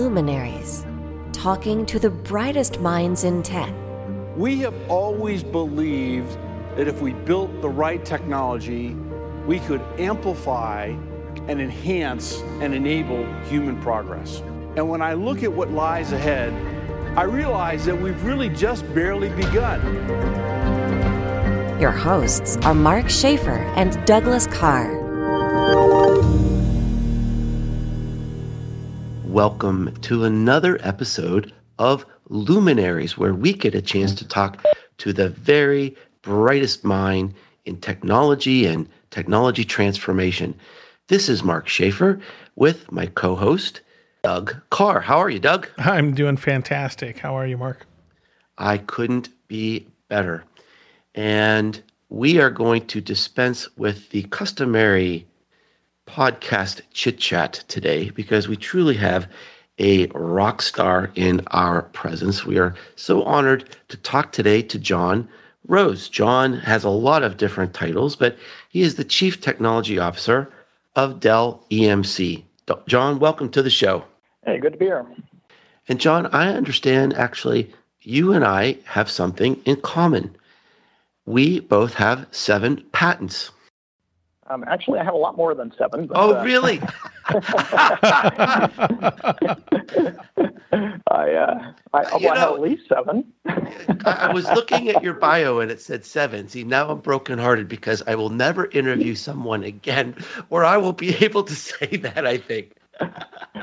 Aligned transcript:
luminaries, 0.00 0.86
talking 1.30 1.84
to 1.84 1.98
the 1.98 2.08
brightest 2.08 2.80
minds 2.80 3.24
in 3.24 3.42
tech. 3.42 3.70
We 4.34 4.58
have 4.60 4.74
always 4.88 5.44
believed 5.44 6.38
that 6.76 6.88
if 6.88 7.02
we 7.02 7.12
built 7.12 7.60
the 7.60 7.68
right 7.68 8.02
technology, 8.02 8.94
we 9.46 9.58
could 9.60 9.82
amplify 9.98 10.84
and 11.48 11.60
enhance 11.60 12.40
and 12.62 12.72
enable 12.72 13.30
human 13.42 13.78
progress. 13.82 14.40
And 14.76 14.88
when 14.88 15.02
I 15.02 15.12
look 15.12 15.42
at 15.42 15.52
what 15.52 15.70
lies 15.70 16.12
ahead, 16.12 16.54
I 17.18 17.24
realize 17.24 17.84
that 17.84 18.00
we've 18.00 18.24
really 18.24 18.48
just 18.48 18.86
barely 18.94 19.28
begun. 19.28 19.82
Your 21.78 21.92
hosts 21.92 22.56
are 22.58 22.74
Mark 22.74 23.10
Schaefer 23.10 23.58
and 23.76 24.02
Douglas 24.06 24.46
Karr. 24.46 24.99
Welcome 29.30 29.94
to 30.00 30.24
another 30.24 30.76
episode 30.82 31.52
of 31.78 32.04
Luminaries, 32.30 33.16
where 33.16 33.32
we 33.32 33.52
get 33.52 33.76
a 33.76 33.80
chance 33.80 34.12
to 34.16 34.26
talk 34.26 34.66
to 34.98 35.12
the 35.12 35.28
very 35.28 35.96
brightest 36.22 36.82
mind 36.82 37.34
in 37.64 37.76
technology 37.80 38.66
and 38.66 38.88
technology 39.10 39.64
transformation. 39.64 40.58
This 41.06 41.28
is 41.28 41.44
Mark 41.44 41.68
Schaefer 41.68 42.20
with 42.56 42.90
my 42.90 43.06
co 43.06 43.36
host, 43.36 43.82
Doug 44.24 44.56
Karr. 44.70 45.00
How 45.00 45.18
are 45.18 45.30
you, 45.30 45.38
Doug? 45.38 45.68
I'm 45.78 46.12
doing 46.12 46.36
fantastic. 46.36 47.20
How 47.20 47.38
are 47.38 47.46
you, 47.46 47.56
Mark? 47.56 47.86
I 48.58 48.78
couldn't 48.78 49.28
be 49.46 49.86
better. 50.08 50.42
And 51.14 51.80
we 52.08 52.40
are 52.40 52.50
going 52.50 52.84
to 52.88 53.00
dispense 53.00 53.68
with 53.76 54.10
the 54.10 54.24
customary 54.24 55.24
podcast 56.06 56.82
chit 56.92 57.18
chat 57.18 57.64
today 57.68 58.10
because 58.10 58.48
we 58.48 58.56
truly 58.56 58.96
have 58.96 59.28
a 59.78 60.06
rock 60.08 60.62
star 60.62 61.10
in 61.14 61.40
our 61.48 61.82
presence. 61.82 62.44
We 62.44 62.58
are 62.58 62.74
so 62.96 63.22
honored 63.22 63.68
to 63.88 63.96
talk 63.96 64.32
today 64.32 64.62
to 64.62 64.78
John 64.78 65.28
Roese. 65.66 66.08
John 66.08 66.54
has 66.54 66.84
a 66.84 66.90
lot 66.90 67.22
of 67.22 67.36
different 67.36 67.74
titles, 67.74 68.16
but 68.16 68.36
he 68.68 68.82
is 68.82 68.96
the 68.96 69.04
Chief 69.04 69.40
Technology 69.40 69.98
Officer 69.98 70.50
of 70.96 71.20
Dell 71.20 71.64
EMC. 71.70 72.42
John, 72.86 73.18
welcome 73.18 73.50
to 73.50 73.62
the 73.62 73.70
show. 73.70 74.04
Hey, 74.44 74.58
good 74.58 74.72
to 74.72 74.78
be 74.78 74.86
here. 74.86 75.06
And 75.88 76.00
John, 76.00 76.26
I 76.26 76.54
understand 76.54 77.14
actually 77.14 77.72
you 78.02 78.32
and 78.32 78.44
I 78.44 78.78
have 78.84 79.10
something 79.10 79.60
in 79.64 79.76
common. 79.76 80.34
We 81.26 81.60
both 81.60 81.94
have 81.94 82.26
seven 82.30 82.84
patents. 82.92 83.50
Um, 84.50 84.64
actually, 84.66 84.98
I 84.98 85.04
have 85.04 85.14
a 85.14 85.18
lot 85.18 85.36
more 85.36 85.54
than 85.54 85.72
seven. 85.78 86.08
But, 86.08 86.16
oh, 86.18 86.36
uh, 86.36 86.42
really? 86.42 86.80
I, 91.08 91.32
uh, 91.32 91.72
I, 91.92 92.02
well, 92.02 92.20
know, 92.20 92.30
I 92.30 92.38
have 92.38 92.52
at 92.54 92.60
least 92.60 92.88
seven. 92.88 93.32
I 94.04 94.32
was 94.32 94.46
looking 94.46 94.88
at 94.88 95.04
your 95.04 95.14
bio 95.14 95.60
and 95.60 95.70
it 95.70 95.80
said 95.80 96.04
seven. 96.04 96.48
See, 96.48 96.64
now 96.64 96.90
I'm 96.90 96.98
brokenhearted 96.98 97.68
because 97.68 98.02
I 98.08 98.16
will 98.16 98.30
never 98.30 98.66
interview 98.66 99.14
someone 99.14 99.62
again 99.62 100.16
where 100.48 100.64
I 100.64 100.78
will 100.78 100.94
be 100.94 101.14
able 101.24 101.44
to 101.44 101.54
say 101.54 101.86
that. 101.98 102.26
I 102.26 102.36
think. 102.36 102.72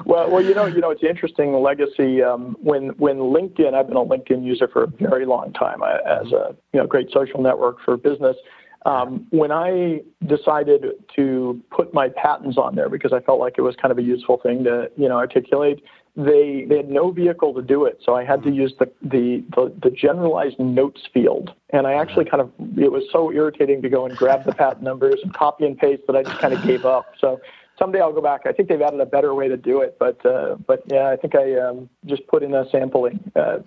well, 0.06 0.32
well, 0.32 0.42
you 0.42 0.56
know, 0.56 0.66
you 0.68 0.80
know, 0.80 0.90
it's 0.90 1.04
interesting 1.04 1.54
legacy. 1.54 2.24
Um, 2.24 2.56
when 2.62 2.90
when 2.98 3.18
LinkedIn, 3.18 3.74
I've 3.74 3.88
been 3.88 3.98
a 3.98 4.06
LinkedIn 4.06 4.46
user 4.46 4.70
for 4.70 4.84
a 4.84 4.88
very 4.88 5.26
long 5.26 5.52
time 5.52 5.84
I, 5.84 6.00
as 6.08 6.32
a 6.32 6.56
you 6.72 6.80
know 6.80 6.88
great 6.88 7.12
social 7.12 7.42
network 7.42 7.82
for 7.84 7.98
business. 7.98 8.38
Um, 8.86 9.26
when 9.32 9.52
I 9.52 10.02
decided 10.26 10.86
to 11.16 11.62
put 11.72 11.94
my 11.94 12.10
patents 12.10 12.58
on 12.58 12.76
there 12.76 12.90
because 12.90 13.12
I 13.12 13.20
felt 13.20 13.40
like 13.40 13.56
it 13.58 13.62
was 13.62 13.76
kind 13.76 13.92
of 13.92 13.98
a 13.98 14.04
useful 14.04 14.38
thing 14.38 14.64
to 14.64 14.90
you 14.96 15.10
know 15.10 15.18
articulate, 15.18 15.84
they 16.16 16.66
they 16.68 16.78
had 16.78 16.90
no 16.90 17.12
vehicle 17.12 17.54
to 17.54 17.62
do 17.62 17.86
it, 17.86 18.00
so 18.04 18.16
I 18.16 18.24
had 18.24 18.44
to 18.44 18.52
use 18.52 18.74
the 18.80 18.90
the 19.02 19.44
the, 19.56 19.74
the 19.84 19.90
generalized 19.90 20.60
notes 20.60 21.02
field. 21.14 21.54
And 21.72 21.86
I 21.86 21.94
actually 21.94 22.26
kind 22.26 22.42
of 22.42 22.52
it 22.78 22.92
was 22.92 23.04
so 23.12 23.32
irritating 23.32 23.82
to 23.82 23.90
go 23.90 24.06
and 24.06 24.18
grab 24.18 24.46
the 24.46 24.54
patent 24.54 24.84
numbers 24.84 25.20
and 25.24 25.34
copy 25.34 25.66
and 25.66 25.78
paste 25.78 26.04
that 26.08 26.16
I 26.16 26.24
just 26.24 26.40
kind 26.40 26.54
of 26.54 26.64
gave 26.64 26.86
up. 26.86 27.14
So 27.20 27.40
someday 27.78 28.02
I'll 28.02 28.14
go 28.14 28.22
back. 28.22 28.42
I 28.46 28.52
think 28.52 28.70
they've 28.70 28.82
added 28.82 29.00
a 29.00 29.06
better 29.06 29.34
way 29.34 29.48
to 29.48 29.58
do 29.58 29.82
it, 29.82 29.98
but 30.00 30.26
uh, 30.26 30.56
but 30.66 30.84
yeah, 30.88 31.10
I 31.10 31.16
think 31.16 31.36
I 31.36 31.58
um, 31.60 31.90
just 32.06 32.26
put 32.28 32.44
in 32.44 32.54
a 32.54 32.68
sampling 32.70 33.20
uh, 33.36 33.60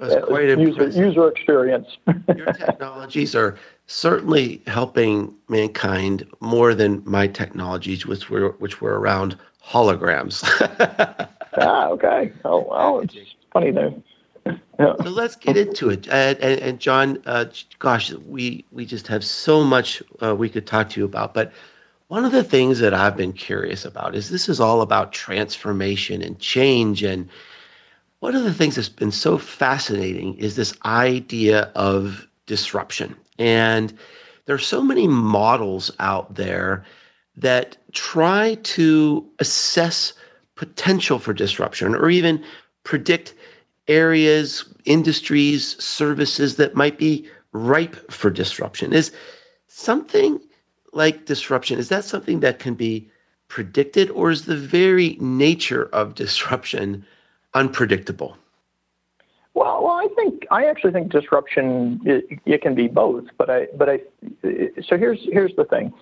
user 0.58 0.88
user 0.88 1.28
experience. 1.28 1.86
Your 2.36 2.52
technologies 2.52 3.34
are 3.34 3.56
certainly 3.90 4.62
helping 4.68 5.34
mankind 5.48 6.24
more 6.38 6.74
than 6.74 7.02
my 7.04 7.26
technologies, 7.26 8.06
which 8.06 8.30
were 8.30 8.50
which 8.58 8.80
were 8.80 9.00
around 9.00 9.36
holograms. 9.64 10.44
ah, 11.58 11.88
okay. 11.88 12.32
Oh 12.44 12.66
well, 12.70 13.00
it's 13.00 13.16
funny 13.52 13.72
though. 13.72 14.00
Yeah. 14.46 14.94
So 15.02 15.10
let's 15.10 15.36
get 15.36 15.56
into 15.56 15.90
it. 15.90 16.08
And, 16.08 16.38
and, 16.38 16.60
and 16.60 16.80
John, 16.80 17.20
uh, 17.26 17.46
gosh, 17.80 18.12
we 18.12 18.64
we 18.70 18.86
just 18.86 19.08
have 19.08 19.24
so 19.24 19.64
much 19.64 20.02
uh, 20.22 20.36
we 20.36 20.48
could 20.48 20.66
talk 20.66 20.88
to 20.90 21.00
you 21.00 21.04
about. 21.04 21.34
But 21.34 21.52
one 22.08 22.24
of 22.24 22.32
the 22.32 22.44
things 22.44 22.78
that 22.78 22.94
I've 22.94 23.16
been 23.16 23.32
curious 23.32 23.84
about 23.84 24.14
is 24.14 24.30
this 24.30 24.48
is 24.48 24.60
all 24.60 24.82
about 24.82 25.12
transformation 25.12 26.22
and 26.22 26.38
change. 26.38 27.02
And 27.02 27.28
one 28.20 28.36
of 28.36 28.44
the 28.44 28.54
things 28.54 28.76
that's 28.76 28.88
been 28.88 29.12
so 29.12 29.36
fascinating 29.36 30.38
is 30.38 30.54
this 30.54 30.74
idea 30.84 31.72
of 31.74 32.26
disruption. 32.46 33.16
And 33.40 33.92
there 34.44 34.54
are 34.54 34.58
so 34.58 34.82
many 34.82 35.08
models 35.08 35.90
out 35.98 36.34
there 36.34 36.84
that 37.36 37.78
try 37.92 38.58
to 38.62 39.26
assess 39.38 40.12
potential 40.56 41.18
for 41.18 41.32
disruption 41.32 41.94
or 41.94 42.10
even 42.10 42.44
predict 42.84 43.34
areas, 43.88 44.64
industries, 44.84 45.82
services 45.82 46.56
that 46.56 46.74
might 46.74 46.98
be 46.98 47.26
ripe 47.52 48.12
for 48.12 48.30
disruption. 48.30 48.92
Is 48.92 49.10
something 49.68 50.38
like 50.92 51.24
disruption, 51.24 51.78
is 51.78 51.88
that 51.88 52.04
something 52.04 52.40
that 52.40 52.58
can 52.58 52.74
be 52.74 53.10
predicted 53.48 54.10
or 54.10 54.30
is 54.30 54.44
the 54.44 54.56
very 54.56 55.16
nature 55.18 55.86
of 55.94 56.14
disruption 56.14 57.06
unpredictable? 57.54 58.36
I 60.00 60.08
think 60.16 60.46
I 60.50 60.64
actually 60.64 60.92
think 60.92 61.12
disruption 61.12 62.00
it, 62.06 62.40
it, 62.46 62.62
can 62.62 62.74
be 62.74 62.88
both, 62.88 63.24
but 63.36 63.50
I 63.50 63.66
but 63.76 63.90
I 63.90 64.00
so 64.82 64.96
here's 64.96 65.18
here's 65.30 65.54
the 65.56 65.64
thing. 65.64 65.92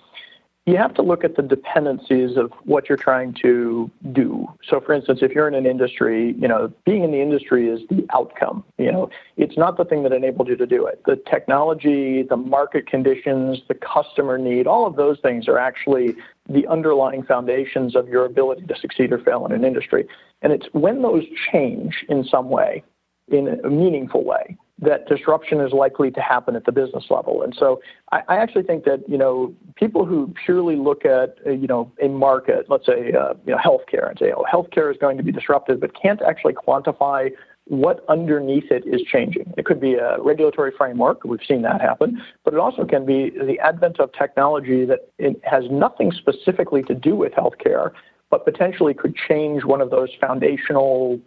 You 0.65 0.77
have 0.77 0.93
to 0.93 1.01
look 1.01 1.25
at 1.25 1.35
the 1.35 1.41
dependencies 1.41 2.37
of 2.37 2.53
what 2.63 2.87
you're 2.87 2.97
trying 2.97 3.33
to 3.41 3.89
do. 4.13 4.47
So, 4.63 4.79
for 4.79 4.93
instance, 4.93 5.19
if 5.21 5.31
you're 5.31 5.47
in 5.47 5.55
an 5.55 5.65
industry, 5.65 6.35
you 6.39 6.47
know, 6.47 6.71
being 6.85 7.03
in 7.03 7.11
the 7.11 7.21
industry 7.21 7.67
is 7.67 7.81
the 7.89 8.05
outcome. 8.13 8.63
You 8.77 8.91
know, 8.91 9.09
it's 9.35 9.57
not 9.57 9.77
the 9.77 9.83
thing 9.83 10.03
that 10.03 10.13
enabled 10.13 10.47
you 10.47 10.55
to 10.55 10.67
do 10.67 10.85
it. 10.85 11.01
The 11.05 11.15
technology, 11.29 12.21
the 12.21 12.37
market 12.37 12.87
conditions, 12.87 13.61
the 13.67 13.73
customer 13.73 14.37
need, 14.37 14.67
all 14.67 14.85
of 14.85 14.95
those 14.95 15.19
things 15.19 15.47
are 15.47 15.57
actually 15.57 16.15
the 16.47 16.67
underlying 16.67 17.23
foundations 17.23 17.95
of 17.95 18.07
your 18.07 18.23
ability 18.25 18.67
to 18.67 18.75
succeed 18.77 19.11
or 19.11 19.17
fail 19.17 19.45
in 19.45 19.51
an 19.51 19.65
industry. 19.65 20.07
And 20.41 20.53
it's 20.53 20.67
when 20.71 21.01
those 21.01 21.23
change 21.51 22.05
in 22.09 22.23
some 22.23 22.49
way, 22.49 22.83
in 23.31 23.59
a 23.63 23.69
meaningful 23.69 24.23
way 24.23 24.57
that 24.81 25.07
disruption 25.07 25.59
is 25.59 25.73
likely 25.73 26.09
to 26.11 26.21
happen 26.21 26.55
at 26.55 26.65
the 26.65 26.71
business 26.71 27.05
level. 27.09 27.41
And 27.43 27.53
so 27.57 27.81
I, 28.11 28.21
I 28.29 28.37
actually 28.37 28.63
think 28.63 28.85
that, 28.85 29.03
you 29.07 29.17
know, 29.17 29.53
people 29.75 30.05
who 30.05 30.33
purely 30.45 30.77
look 30.77 31.05
at, 31.05 31.37
uh, 31.45 31.51
you 31.51 31.67
know, 31.67 31.91
a 32.01 32.07
market, 32.07 32.67
let's 32.69 32.85
say, 32.85 33.11
uh, 33.11 33.33
you 33.45 33.53
know, 33.53 33.57
healthcare 33.57 34.09
and 34.09 34.17
say, 34.17 34.31
oh, 34.31 34.45
healthcare 34.51 34.89
is 34.91 34.97
going 34.97 35.17
to 35.17 35.23
be 35.23 35.31
disrupted, 35.31 35.81
but 35.81 35.91
can't 36.01 36.21
actually 36.21 36.53
quantify 36.53 37.29
what 37.65 38.03
underneath 38.09 38.71
it 38.71 38.83
is 38.87 39.01
changing. 39.01 39.53
It 39.55 39.65
could 39.65 39.79
be 39.79 39.93
a 39.95 40.19
regulatory 40.21 40.71
framework. 40.75 41.23
We've 41.23 41.39
seen 41.47 41.61
that 41.63 41.81
happen. 41.81 42.21
But 42.43 42.53
it 42.55 42.59
also 42.59 42.83
can 42.83 43.05
be 43.05 43.29
the 43.29 43.59
advent 43.59 43.99
of 43.99 44.11
technology 44.13 44.85
that 44.85 45.09
it 45.19 45.39
has 45.43 45.65
nothing 45.69 46.11
specifically 46.11 46.81
to 46.83 46.95
do 46.95 47.15
with 47.15 47.33
healthcare, 47.33 47.91
but 48.29 48.45
potentially 48.45 48.93
could 48.93 49.15
change 49.15 49.63
one 49.63 49.81
of 49.81 49.89
those 49.89 50.09
foundational 50.19 51.19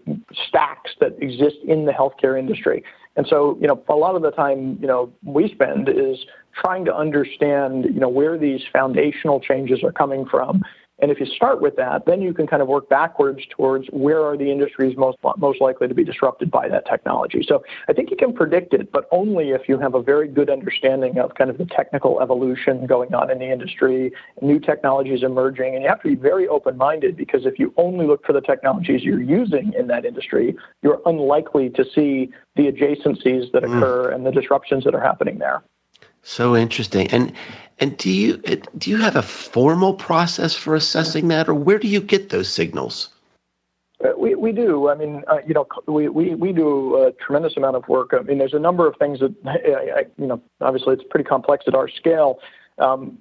stacks 0.47 0.93
that 1.01 1.17
exist 1.21 1.57
in 1.67 1.85
the 1.85 1.93
healthcare 1.93 2.39
industry. 2.39 2.85
And 3.17 3.27
so, 3.27 3.59
you 3.61 3.67
know, 3.67 3.83
a 3.89 3.95
lot 3.95 4.15
of 4.15 4.23
the 4.23 4.31
time, 4.31 4.79
you 4.81 4.87
know, 4.87 5.13
we 5.23 5.49
spend 5.53 5.89
is 5.89 6.25
trying 6.55 6.85
to 6.87 6.95
understand, 6.95 7.85
you 7.85 8.01
know, 8.01 8.09
where 8.09 8.39
these 8.39 8.61
foundational 8.73 9.41
changes 9.41 9.83
are 9.85 9.93
coming 9.93 10.25
from 10.25 10.63
and 11.03 11.11
if 11.11 11.19
you 11.19 11.27
start 11.27 11.61
with 11.61 11.75
that, 11.77 12.07
then 12.07 12.23
you 12.23 12.33
can 12.33 12.47
kind 12.47 12.63
of 12.63 12.69
work 12.69 12.89
backwards 12.89 13.43
towards 13.51 13.89
where 13.89 14.25
are 14.25 14.37
the 14.37 14.51
industries 14.51 14.97
most 14.97 15.19
most 15.37 15.61
likely 15.61 15.89
to 15.89 15.95
be 15.95 16.05
disrupted 16.05 16.49
by 16.49 16.69
that 16.69 16.87
technology. 16.87 17.45
So 17.47 17.65
I 17.89 17.93
think 17.93 18.11
you 18.11 18.17
can 18.17 18.33
predict 18.33 18.73
it, 18.73 18.93
but 18.93 19.09
only 19.11 19.51
if 19.51 19.69
you 19.69 19.79
have 19.81 19.95
a 19.95 20.03
very 20.03 20.29
good 20.29 20.49
understanding 20.49 21.19
of 21.19 21.35
kind 21.35 21.51
of 21.51 21.59
the 21.59 21.67
technical 21.67 22.23
evolution 22.23 22.87
going 22.87 23.15
on 23.15 23.31
in 23.33 23.41
the 23.41 23.51
industry, 23.51 24.13
new 24.41 24.61
technologies 24.61 25.25
emerging, 25.25 25.75
and 25.75 25.83
you 25.83 25.89
have 25.89 26.01
to 26.03 26.09
be 26.09 26.15
very 26.15 26.47
open-minded 26.47 27.17
because 27.17 27.47
if 27.47 27.59
you 27.59 27.75
only 27.77 28.07
look 28.07 28.25
for 28.25 28.33
the 28.33 28.41
technologies 28.41 29.03
you're 29.03 29.21
using 29.21 29.73
in 29.77 29.89
that 29.89 30.05
industry, 30.05 30.57
you're 30.83 31.01
unlikely 31.05 31.69
to 31.71 31.85
see 31.93 32.31
the 32.55 32.71
adjacencies 32.71 33.51
that 33.51 33.65
mm. 33.65 33.77
occur 33.77 34.11
mm. 34.11 34.15
and 34.15 34.25
the 34.25 34.31
disruptions 34.31 34.85
that 34.85 34.95
are 34.95 35.03
happening 35.03 35.39
there. 35.39 35.65
So 36.23 36.57
interesting. 36.57 37.09
And 37.09 37.33
and 37.79 37.97
do 37.97 38.11
you 38.11 38.37
do 38.79 38.91
you 38.91 38.97
have 38.99 39.17
a 39.17 39.23
formal 39.23 39.95
process 39.95 40.55
for 40.55 40.75
assessing 40.75 41.29
that, 41.29 41.49
or 41.49 41.55
where 41.55 41.79
do 41.79 41.89
you 41.89 42.01
get 42.01 42.29
those 42.29 42.49
signals? 42.49 43.09
Uh, 44.05 44.11
we, 44.19 44.35
we 44.35 44.53
do. 44.53 44.89
I 44.89 44.95
mean, 44.95 45.23
uh, 45.29 45.39
you 45.47 45.55
know, 45.55 45.67
we, 45.87 46.09
we, 46.09 46.35
we 46.35 46.53
do 46.53 46.97
a 46.97 47.13
tremendous 47.13 47.57
amount 47.57 47.77
of 47.77 47.87
work. 47.89 48.11
I 48.13 48.23
mean, 48.23 48.39
there's 48.39 48.55
a 48.55 48.59
number 48.59 48.87
of 48.87 48.97
things 48.97 49.21
that, 49.21 49.35
I, 49.47 50.07
you 50.19 50.27
know, 50.27 50.43
obviously 50.61 50.95
it's 50.95 51.05
pretty 51.09 51.25
complex 51.25 51.65
at 51.69 51.75
our 51.75 51.89
scale. 51.89 52.41
Um, 52.79 53.17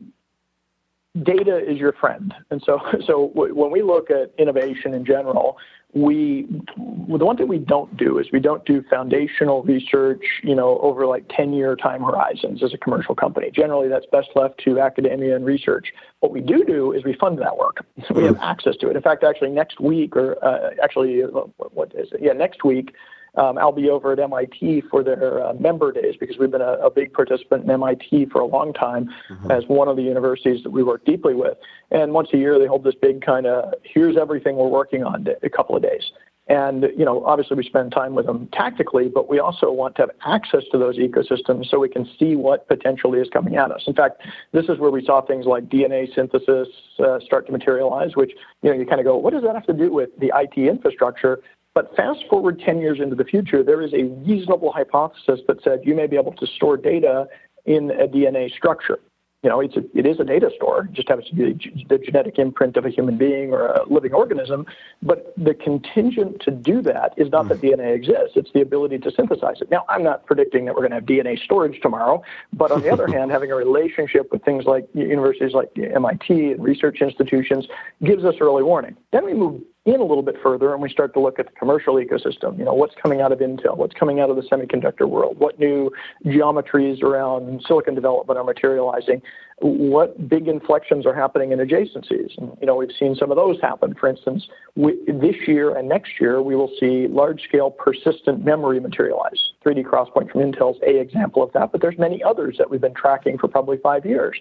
data 1.21 1.57
is 1.57 1.77
your 1.77 1.93
friend. 1.93 2.33
And 2.49 2.63
so, 2.65 2.79
so 3.05 3.31
when 3.33 3.71
we 3.71 3.81
look 3.81 4.09
at 4.09 4.33
innovation 4.37 4.93
in 4.93 5.05
general, 5.05 5.57
we 5.93 6.47
the 6.47 7.25
one 7.25 7.35
thing 7.35 7.47
we 7.47 7.57
don't 7.57 7.95
do 7.97 8.17
is 8.17 8.27
we 8.31 8.39
don't 8.39 8.63
do 8.65 8.83
foundational 8.89 9.61
research 9.63 10.23
you 10.41 10.55
know 10.55 10.79
over 10.79 11.05
like 11.05 11.25
10 11.35 11.53
year 11.53 11.75
time 11.75 12.01
horizons 12.01 12.63
as 12.63 12.73
a 12.73 12.77
commercial 12.77 13.13
company. 13.13 13.51
Generally 13.51 13.89
that's 13.89 14.05
best 14.11 14.29
left 14.35 14.57
to 14.63 14.79
academia 14.79 15.35
and 15.35 15.45
research. 15.45 15.87
What 16.21 16.31
we 16.31 16.39
do 16.39 16.63
do 16.63 16.93
is 16.93 17.03
we 17.03 17.13
fund 17.13 17.39
that 17.39 17.57
work. 17.57 17.85
So 18.07 18.15
we 18.15 18.23
have 18.23 18.37
access 18.41 18.75
to 18.77 18.89
it. 18.89 18.95
In 18.95 19.01
fact 19.01 19.23
actually 19.23 19.51
next 19.51 19.79
week 19.79 20.15
or 20.15 20.43
uh, 20.43 20.71
actually 20.81 21.23
uh, 21.23 21.27
what 21.27 21.93
is 21.95 22.09
it? 22.11 22.21
Yeah 22.21 22.33
next 22.33 22.63
week 22.63 22.93
um, 23.35 23.57
I'll 23.57 23.71
be 23.71 23.89
over 23.89 24.11
at 24.11 24.19
MIT 24.19 24.83
for 24.89 25.03
their 25.03 25.45
uh, 25.45 25.53
member 25.53 25.91
days 25.91 26.15
because 26.19 26.37
we've 26.37 26.51
been 26.51 26.61
a, 26.61 26.73
a, 26.73 26.89
big 26.91 27.13
participant 27.13 27.63
in 27.63 27.71
MIT 27.71 28.25
for 28.25 28.41
a 28.41 28.45
long 28.45 28.73
time 28.73 29.09
mm-hmm. 29.29 29.51
as 29.51 29.63
one 29.67 29.87
of 29.87 29.95
the 29.95 30.03
universities 30.03 30.63
that 30.63 30.69
we 30.69 30.83
work 30.83 31.05
deeply 31.05 31.33
with. 31.33 31.57
And 31.91 32.13
once 32.13 32.29
a 32.33 32.37
year, 32.37 32.59
they 32.59 32.67
hold 32.67 32.83
this 32.83 32.95
big 33.01 33.21
kind 33.21 33.45
of 33.45 33.73
here's 33.83 34.17
everything 34.17 34.57
we're 34.57 34.67
working 34.67 35.03
on 35.03 35.27
a 35.43 35.49
couple 35.49 35.77
of 35.77 35.81
days. 35.81 36.11
And 36.47 36.87
you 36.97 37.05
know, 37.05 37.23
obviously, 37.23 37.55
we 37.55 37.63
spend 37.63 37.93
time 37.93 38.13
with 38.13 38.25
them 38.25 38.49
tactically, 38.51 39.07
but 39.07 39.29
we 39.29 39.39
also 39.39 39.71
want 39.71 39.95
to 39.95 40.01
have 40.01 40.09
access 40.25 40.63
to 40.73 40.77
those 40.77 40.97
ecosystems 40.97 41.69
so 41.69 41.79
we 41.79 41.87
can 41.87 42.09
see 42.19 42.35
what 42.35 42.67
potentially 42.67 43.19
is 43.19 43.29
coming 43.31 43.55
at 43.55 43.71
us. 43.71 43.83
In 43.87 43.93
fact, 43.93 44.21
this 44.51 44.65
is 44.65 44.77
where 44.77 44.91
we 44.91 45.05
saw 45.05 45.21
things 45.21 45.45
like 45.45 45.69
DNA 45.69 46.13
synthesis 46.13 46.67
uh, 46.99 47.19
start 47.21 47.45
to 47.45 47.53
materialize, 47.53 48.17
which 48.17 48.31
you 48.63 48.69
know, 48.69 48.75
you 48.77 48.85
kind 48.85 48.99
of 48.99 49.05
go, 49.05 49.15
what 49.15 49.31
does 49.31 49.43
that 49.43 49.55
have 49.55 49.65
to 49.67 49.73
do 49.73 49.93
with 49.93 50.09
the 50.19 50.33
IT 50.35 50.57
infrastructure? 50.57 51.41
But 51.73 51.95
fast 51.95 52.25
forward 52.29 52.59
10 52.59 52.79
years 52.79 52.99
into 52.99 53.15
the 53.15 53.23
future, 53.23 53.63
there 53.63 53.81
is 53.81 53.93
a 53.93 54.03
reasonable 54.03 54.71
hypothesis 54.71 55.39
that 55.47 55.63
said 55.63 55.81
you 55.83 55.95
may 55.95 56.07
be 56.07 56.17
able 56.17 56.33
to 56.33 56.45
store 56.45 56.77
data 56.77 57.27
in 57.65 57.91
a 57.91 58.07
DNA 58.07 58.51
structure. 58.51 58.99
You 59.43 59.49
know, 59.49 59.59
it's 59.59 59.75
a, 59.75 59.81
it 59.97 60.05
is 60.05 60.19
a 60.19 60.23
data 60.23 60.51
store, 60.55 60.83
it 60.83 60.93
just 60.93 61.09
happens 61.09 61.27
to 61.29 61.35
be 61.35 61.85
the 61.89 61.97
genetic 61.97 62.37
imprint 62.37 62.77
of 62.77 62.85
a 62.85 62.89
human 62.89 63.17
being 63.17 63.53
or 63.53 63.67
a 63.67 63.91
living 63.91 64.13
organism. 64.13 64.67
But 65.01 65.33
the 65.35 65.55
contingent 65.55 66.41
to 66.41 66.51
do 66.51 66.79
that 66.83 67.15
is 67.17 67.31
not 67.31 67.45
mm. 67.45 67.49
that 67.49 67.61
DNA 67.61 67.95
exists, 67.95 68.33
it's 68.35 68.51
the 68.53 68.61
ability 68.61 68.99
to 68.99 69.11
synthesize 69.11 69.59
it. 69.59 69.71
Now, 69.71 69.83
I'm 69.89 70.03
not 70.03 70.27
predicting 70.27 70.65
that 70.65 70.75
we're 70.75 70.87
going 70.87 70.91
to 70.91 70.97
have 70.97 71.05
DNA 71.05 71.39
storage 71.43 71.81
tomorrow, 71.81 72.21
but 72.53 72.71
on 72.71 72.83
the 72.83 72.91
other 72.91 73.07
hand, 73.11 73.31
having 73.31 73.51
a 73.51 73.55
relationship 73.55 74.31
with 74.31 74.43
things 74.43 74.65
like 74.65 74.87
universities 74.93 75.53
like 75.53 75.71
MIT 75.75 76.51
and 76.51 76.63
research 76.63 77.01
institutions 77.01 77.65
gives 78.03 78.23
us 78.23 78.35
early 78.39 78.61
warning. 78.61 78.95
Then 79.11 79.25
we 79.25 79.33
move 79.33 79.61
in 79.85 79.99
a 79.99 80.03
little 80.03 80.21
bit 80.21 80.35
further 80.43 80.73
and 80.73 80.81
we 80.81 80.89
start 80.89 81.11
to 81.13 81.19
look 81.19 81.39
at 81.39 81.47
the 81.47 81.51
commercial 81.53 81.95
ecosystem. 81.95 82.57
You 82.59 82.65
know, 82.65 82.73
what's 82.73 82.93
coming 83.01 83.21
out 83.21 83.31
of 83.31 83.39
Intel? 83.39 83.77
What's 83.77 83.95
coming 83.95 84.19
out 84.19 84.29
of 84.29 84.35
the 84.35 84.43
semiconductor 84.43 85.09
world? 85.09 85.39
What 85.39 85.59
new 85.59 85.89
geometries 86.25 87.01
around 87.01 87.63
silicon 87.67 87.95
development 87.95 88.37
are 88.37 88.43
materializing? 88.43 89.23
What 89.59 90.29
big 90.29 90.47
inflections 90.47 91.07
are 91.07 91.15
happening 91.15 91.51
in 91.51 91.59
adjacencies? 91.59 92.37
And, 92.37 92.55
you 92.61 92.67
know, 92.67 92.75
we've 92.75 92.95
seen 92.99 93.15
some 93.15 93.31
of 93.31 93.37
those 93.37 93.59
happen. 93.59 93.95
For 93.99 94.07
instance, 94.07 94.47
we, 94.75 94.99
this 95.07 95.35
year 95.47 95.75
and 95.75 95.89
next 95.89 96.19
year, 96.19 96.43
we 96.43 96.55
will 96.55 96.71
see 96.79 97.07
large-scale 97.07 97.71
persistent 97.71 98.45
memory 98.45 98.79
materialize. 98.79 99.51
3D 99.65 99.83
XPoint 99.83 100.31
from 100.31 100.41
Intel's 100.41 100.79
a 100.85 100.99
example 100.99 101.41
of 101.41 101.51
that, 101.53 101.71
but 101.71 101.81
there's 101.81 101.97
many 101.97 102.23
others 102.23 102.55
that 102.59 102.69
we've 102.69 102.81
been 102.81 102.93
tracking 102.93 103.37
for 103.37 103.47
probably 103.47 103.77
five 103.77 104.05
years 104.05 104.39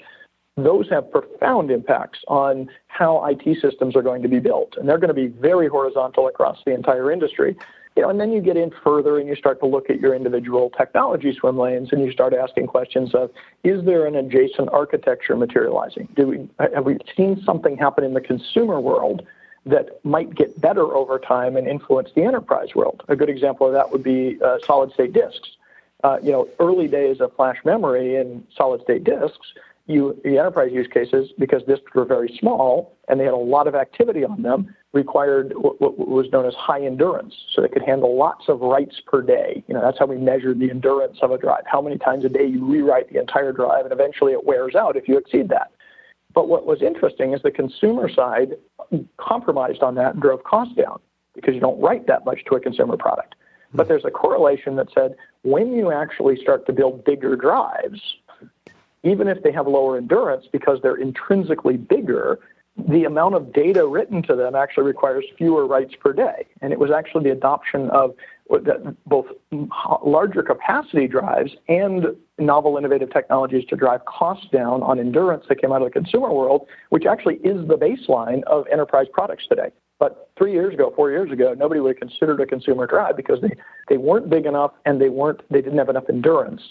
those 0.65 0.89
have 0.91 1.11
profound 1.11 1.71
impacts 1.71 2.21
on 2.29 2.69
how 2.89 3.25
IT 3.27 3.61
systems 3.61 3.97
are 3.97 4.03
going 4.03 4.23
to 4.23 4.29
be 4.29 4.41
built. 4.41 4.77
And 4.77 4.89
they're 4.89 4.99
going 4.99 5.09
to 5.09 5.15
be 5.15 5.29
very 5.29 5.69
horizontal 5.69 6.29
across 6.29 6.59
the 6.65 6.73
entire 6.73 7.11
industry. 7.13 7.57
You 7.97 8.03
know, 8.03 8.09
and 8.11 8.21
then 8.21 8.31
you 8.31 8.41
get 8.41 8.57
in 8.57 8.71
further 8.85 9.19
and 9.19 9.29
you 9.29 9.35
start 9.35 9.61
to 9.61 9.67
look 9.67 9.91
at 9.91 10.01
your 10.01 10.15
individual 10.15 10.71
technology 10.71 11.35
swim 11.39 11.59
lanes 11.59 11.89
and 11.93 12.05
you 12.05 12.13
start 12.13 12.33
asking 12.33 12.69
questions 12.69 13.15
of 13.15 13.31
is 13.65 13.85
there 13.85 14.07
an 14.07 14.15
adjacent 14.15 14.69
architecture 14.71 15.37
materializing? 15.37 16.09
Do 16.15 16.29
we 16.29 16.49
have 16.59 16.85
we 16.85 16.99
seen 17.17 17.43
something 17.45 17.77
happen 17.77 18.05
in 18.05 18.15
the 18.15 18.21
consumer 18.21 18.81
world 18.81 19.27
that 19.67 20.03
might 20.05 20.35
get 20.35 20.59
better 20.61 20.95
over 20.95 21.19
time 21.19 21.57
and 21.57 21.67
influence 21.67 22.11
the 22.15 22.23
enterprise 22.23 22.75
world? 22.77 23.03
A 23.09 23.17
good 23.17 23.29
example 23.29 23.67
of 23.67 23.73
that 23.73 23.91
would 23.91 24.05
be 24.05 24.39
uh, 24.43 24.59
solid 24.65 24.93
state 24.93 25.13
disks. 25.13 25.57
Uh, 26.05 26.19
you 26.23 26.33
know, 26.33 26.49
early 26.61 26.89
days 26.89 27.21
of 27.21 27.35
flash 27.35 27.59
memory 27.65 28.17
and 28.17 28.47
solid 28.57 28.81
state 28.83 29.05
disks 29.05 29.53
you, 29.91 30.19
the 30.25 30.39
enterprise 30.39 30.71
use 30.73 30.87
cases, 30.93 31.31
because 31.39 31.63
disks 31.65 31.93
were 31.95 32.05
very 32.05 32.35
small 32.39 32.97
and 33.09 33.19
they 33.19 33.25
had 33.25 33.35
a 33.35 33.37
lot 33.37 33.67
of 33.67 33.75
activity 33.75 34.25
on 34.25 34.43
them, 34.43 34.75
required 34.93 35.53
what 35.57 35.99
was 35.99 36.27
known 36.33 36.47
as 36.47 36.55
high 36.55 36.85
endurance. 36.85 37.35
So 37.55 37.63
they 37.63 37.69
could 37.69 37.83
handle 37.83 38.17
lots 38.17 38.49
of 38.49 38.61
writes 38.61 39.01
per 39.07 39.23
day. 39.23 39.63
You 39.69 39.75
know, 39.75 39.81
that's 39.81 39.99
how 39.99 40.07
we 40.07 40.17
measured 40.17 40.59
the 40.59 40.71
endurance 40.71 41.19
of 41.23 41.31
a 41.31 41.39
drive. 41.39 41.63
How 41.67 41.81
many 41.81 41.99
times 41.99 42.25
a 42.25 42.29
day 42.29 42.47
you 42.47 42.65
rewrite 42.65 43.13
the 43.13 43.19
entire 43.19 43.53
drive, 43.53 43.85
and 43.85 43.93
eventually 43.93 44.33
it 44.33 44.45
wears 44.45 44.75
out 44.75 44.97
if 44.97 45.09
you 45.09 45.19
exceed 45.19 45.49
that. 45.51 45.73
But 46.33 46.49
what 46.49 46.67
was 46.67 46.83
interesting 46.83 47.33
is 47.33 47.43
the 47.43 47.51
consumer 47.51 48.09
side 48.09 48.57
compromised 49.19 49.83
on 49.83 49.97
that 49.97 50.15
and 50.15 50.23
drove 50.23 50.45
costs 50.45 50.75
down 50.75 51.01
because 51.35 51.55
you 51.55 51.61
don't 51.61 51.81
write 51.81 52.07
that 52.07 52.25
much 52.25 52.45
to 52.47 52.55
a 52.57 52.61
consumer 52.61 52.97
product. 52.97 53.35
But 53.73 53.87
hmm. 53.87 53.89
there's 53.89 54.05
a 54.05 54.11
correlation 54.11 54.77
that 54.77 54.89
said 54.95 55.17
when 55.43 55.73
you 55.73 55.91
actually 55.91 56.37
start 56.41 56.67
to 56.67 56.73
build 56.73 57.05
bigger 57.05 57.37
drives, 57.37 58.01
even 59.03 59.29
if 59.29 59.43
they 59.43 59.53
have 59.53 59.67
lower 59.67 59.97
endurance 59.97 60.47
because 60.51 60.79
they're 60.83 60.97
intrinsically 60.97 61.77
bigger, 61.77 62.39
the 62.89 63.05
amount 63.05 63.35
of 63.35 63.53
data 63.53 63.87
written 63.87 64.23
to 64.23 64.35
them 64.35 64.55
actually 64.55 64.85
requires 64.85 65.25
fewer 65.37 65.67
writes 65.67 65.95
per 66.01 66.13
day. 66.13 66.47
And 66.61 66.73
it 66.73 66.79
was 66.79 66.91
actually 66.91 67.25
the 67.25 67.33
adoption 67.33 67.91
of 67.91 68.15
both 69.07 69.27
larger 70.05 70.43
capacity 70.43 71.07
drives 71.07 71.53
and 71.69 72.07
novel 72.39 72.77
innovative 72.77 73.13
technologies 73.13 73.65
to 73.67 73.77
drive 73.77 74.05
costs 74.07 74.47
down 74.53 74.83
on 74.83 74.99
endurance 74.99 75.45
that 75.49 75.61
came 75.61 75.73
out 75.73 75.83
of 75.83 75.89
the 75.89 75.93
consumer 75.93 76.33
world, 76.33 76.67
which 76.89 77.07
actually 77.07 77.37
is 77.37 77.67
the 77.69 77.77
baseline 77.77 78.43
of 78.45 78.67
enterprise 78.73 79.07
products 79.13 79.45
today. 79.49 79.71
But 79.99 80.31
three 80.39 80.53
years 80.53 80.75
ago, 80.75 80.93
four 80.97 81.11
years 81.11 81.31
ago, 81.31 81.55
nobody 81.57 81.81
would 81.81 81.97
have 81.97 82.09
considered 82.09 82.41
a 82.41 82.47
consumer 82.47 82.87
drive 82.87 83.17
because 83.17 83.41
they, 83.43 83.53
they 83.89 83.99
weren't 83.99 84.31
big 84.31 84.47
enough 84.47 84.73
and 84.87 85.01
they 85.01 85.11
weren't 85.11 85.43
they 85.51 85.61
didn't 85.61 85.79
have 85.79 85.91
enough 85.91 86.09
endurance. 86.09 86.63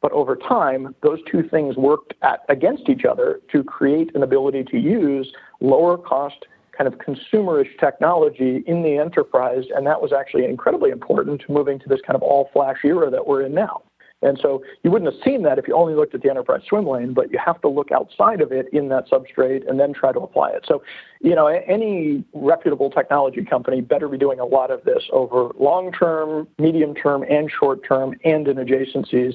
But 0.00 0.12
over 0.12 0.36
time, 0.36 0.94
those 1.02 1.18
two 1.30 1.42
things 1.42 1.76
worked 1.76 2.14
at, 2.22 2.40
against 2.48 2.88
each 2.88 3.04
other 3.04 3.40
to 3.52 3.62
create 3.62 4.14
an 4.14 4.22
ability 4.22 4.64
to 4.64 4.78
use 4.78 5.32
lower 5.60 5.98
cost, 5.98 6.46
kind 6.76 6.88
of 6.88 6.98
consumerish 6.98 7.78
technology 7.78 8.64
in 8.66 8.82
the 8.82 8.96
enterprise. 8.96 9.64
And 9.74 9.86
that 9.86 10.00
was 10.00 10.12
actually 10.12 10.46
incredibly 10.46 10.90
important 10.90 11.42
to 11.42 11.52
moving 11.52 11.78
to 11.80 11.88
this 11.88 12.00
kind 12.06 12.16
of 12.16 12.22
all 12.22 12.48
flash 12.52 12.78
era 12.84 13.10
that 13.10 13.26
we're 13.26 13.42
in 13.42 13.54
now. 13.54 13.82
And 14.22 14.38
so 14.40 14.62
you 14.82 14.90
wouldn't 14.90 15.12
have 15.12 15.22
seen 15.24 15.42
that 15.44 15.58
if 15.58 15.66
you 15.66 15.74
only 15.74 15.94
looked 15.94 16.14
at 16.14 16.22
the 16.22 16.28
enterprise 16.28 16.60
swim 16.68 16.86
lane, 16.86 17.14
but 17.14 17.32
you 17.32 17.38
have 17.44 17.60
to 17.62 17.68
look 17.68 17.90
outside 17.90 18.42
of 18.42 18.52
it 18.52 18.66
in 18.72 18.88
that 18.88 19.08
substrate 19.08 19.68
and 19.68 19.80
then 19.80 19.94
try 19.94 20.12
to 20.12 20.20
apply 20.20 20.50
it. 20.50 20.64
So, 20.68 20.82
you 21.22 21.34
know, 21.34 21.46
any 21.46 22.22
reputable 22.34 22.90
technology 22.90 23.42
company 23.44 23.80
better 23.80 24.08
be 24.08 24.18
doing 24.18 24.38
a 24.38 24.44
lot 24.44 24.70
of 24.70 24.84
this 24.84 25.04
over 25.10 25.52
long 25.58 25.92
term, 25.92 26.48
medium 26.58 26.94
term, 26.94 27.24
and 27.30 27.50
short 27.50 27.82
term, 27.86 28.14
and 28.24 28.46
in 28.46 28.58
adjacencies 28.58 29.34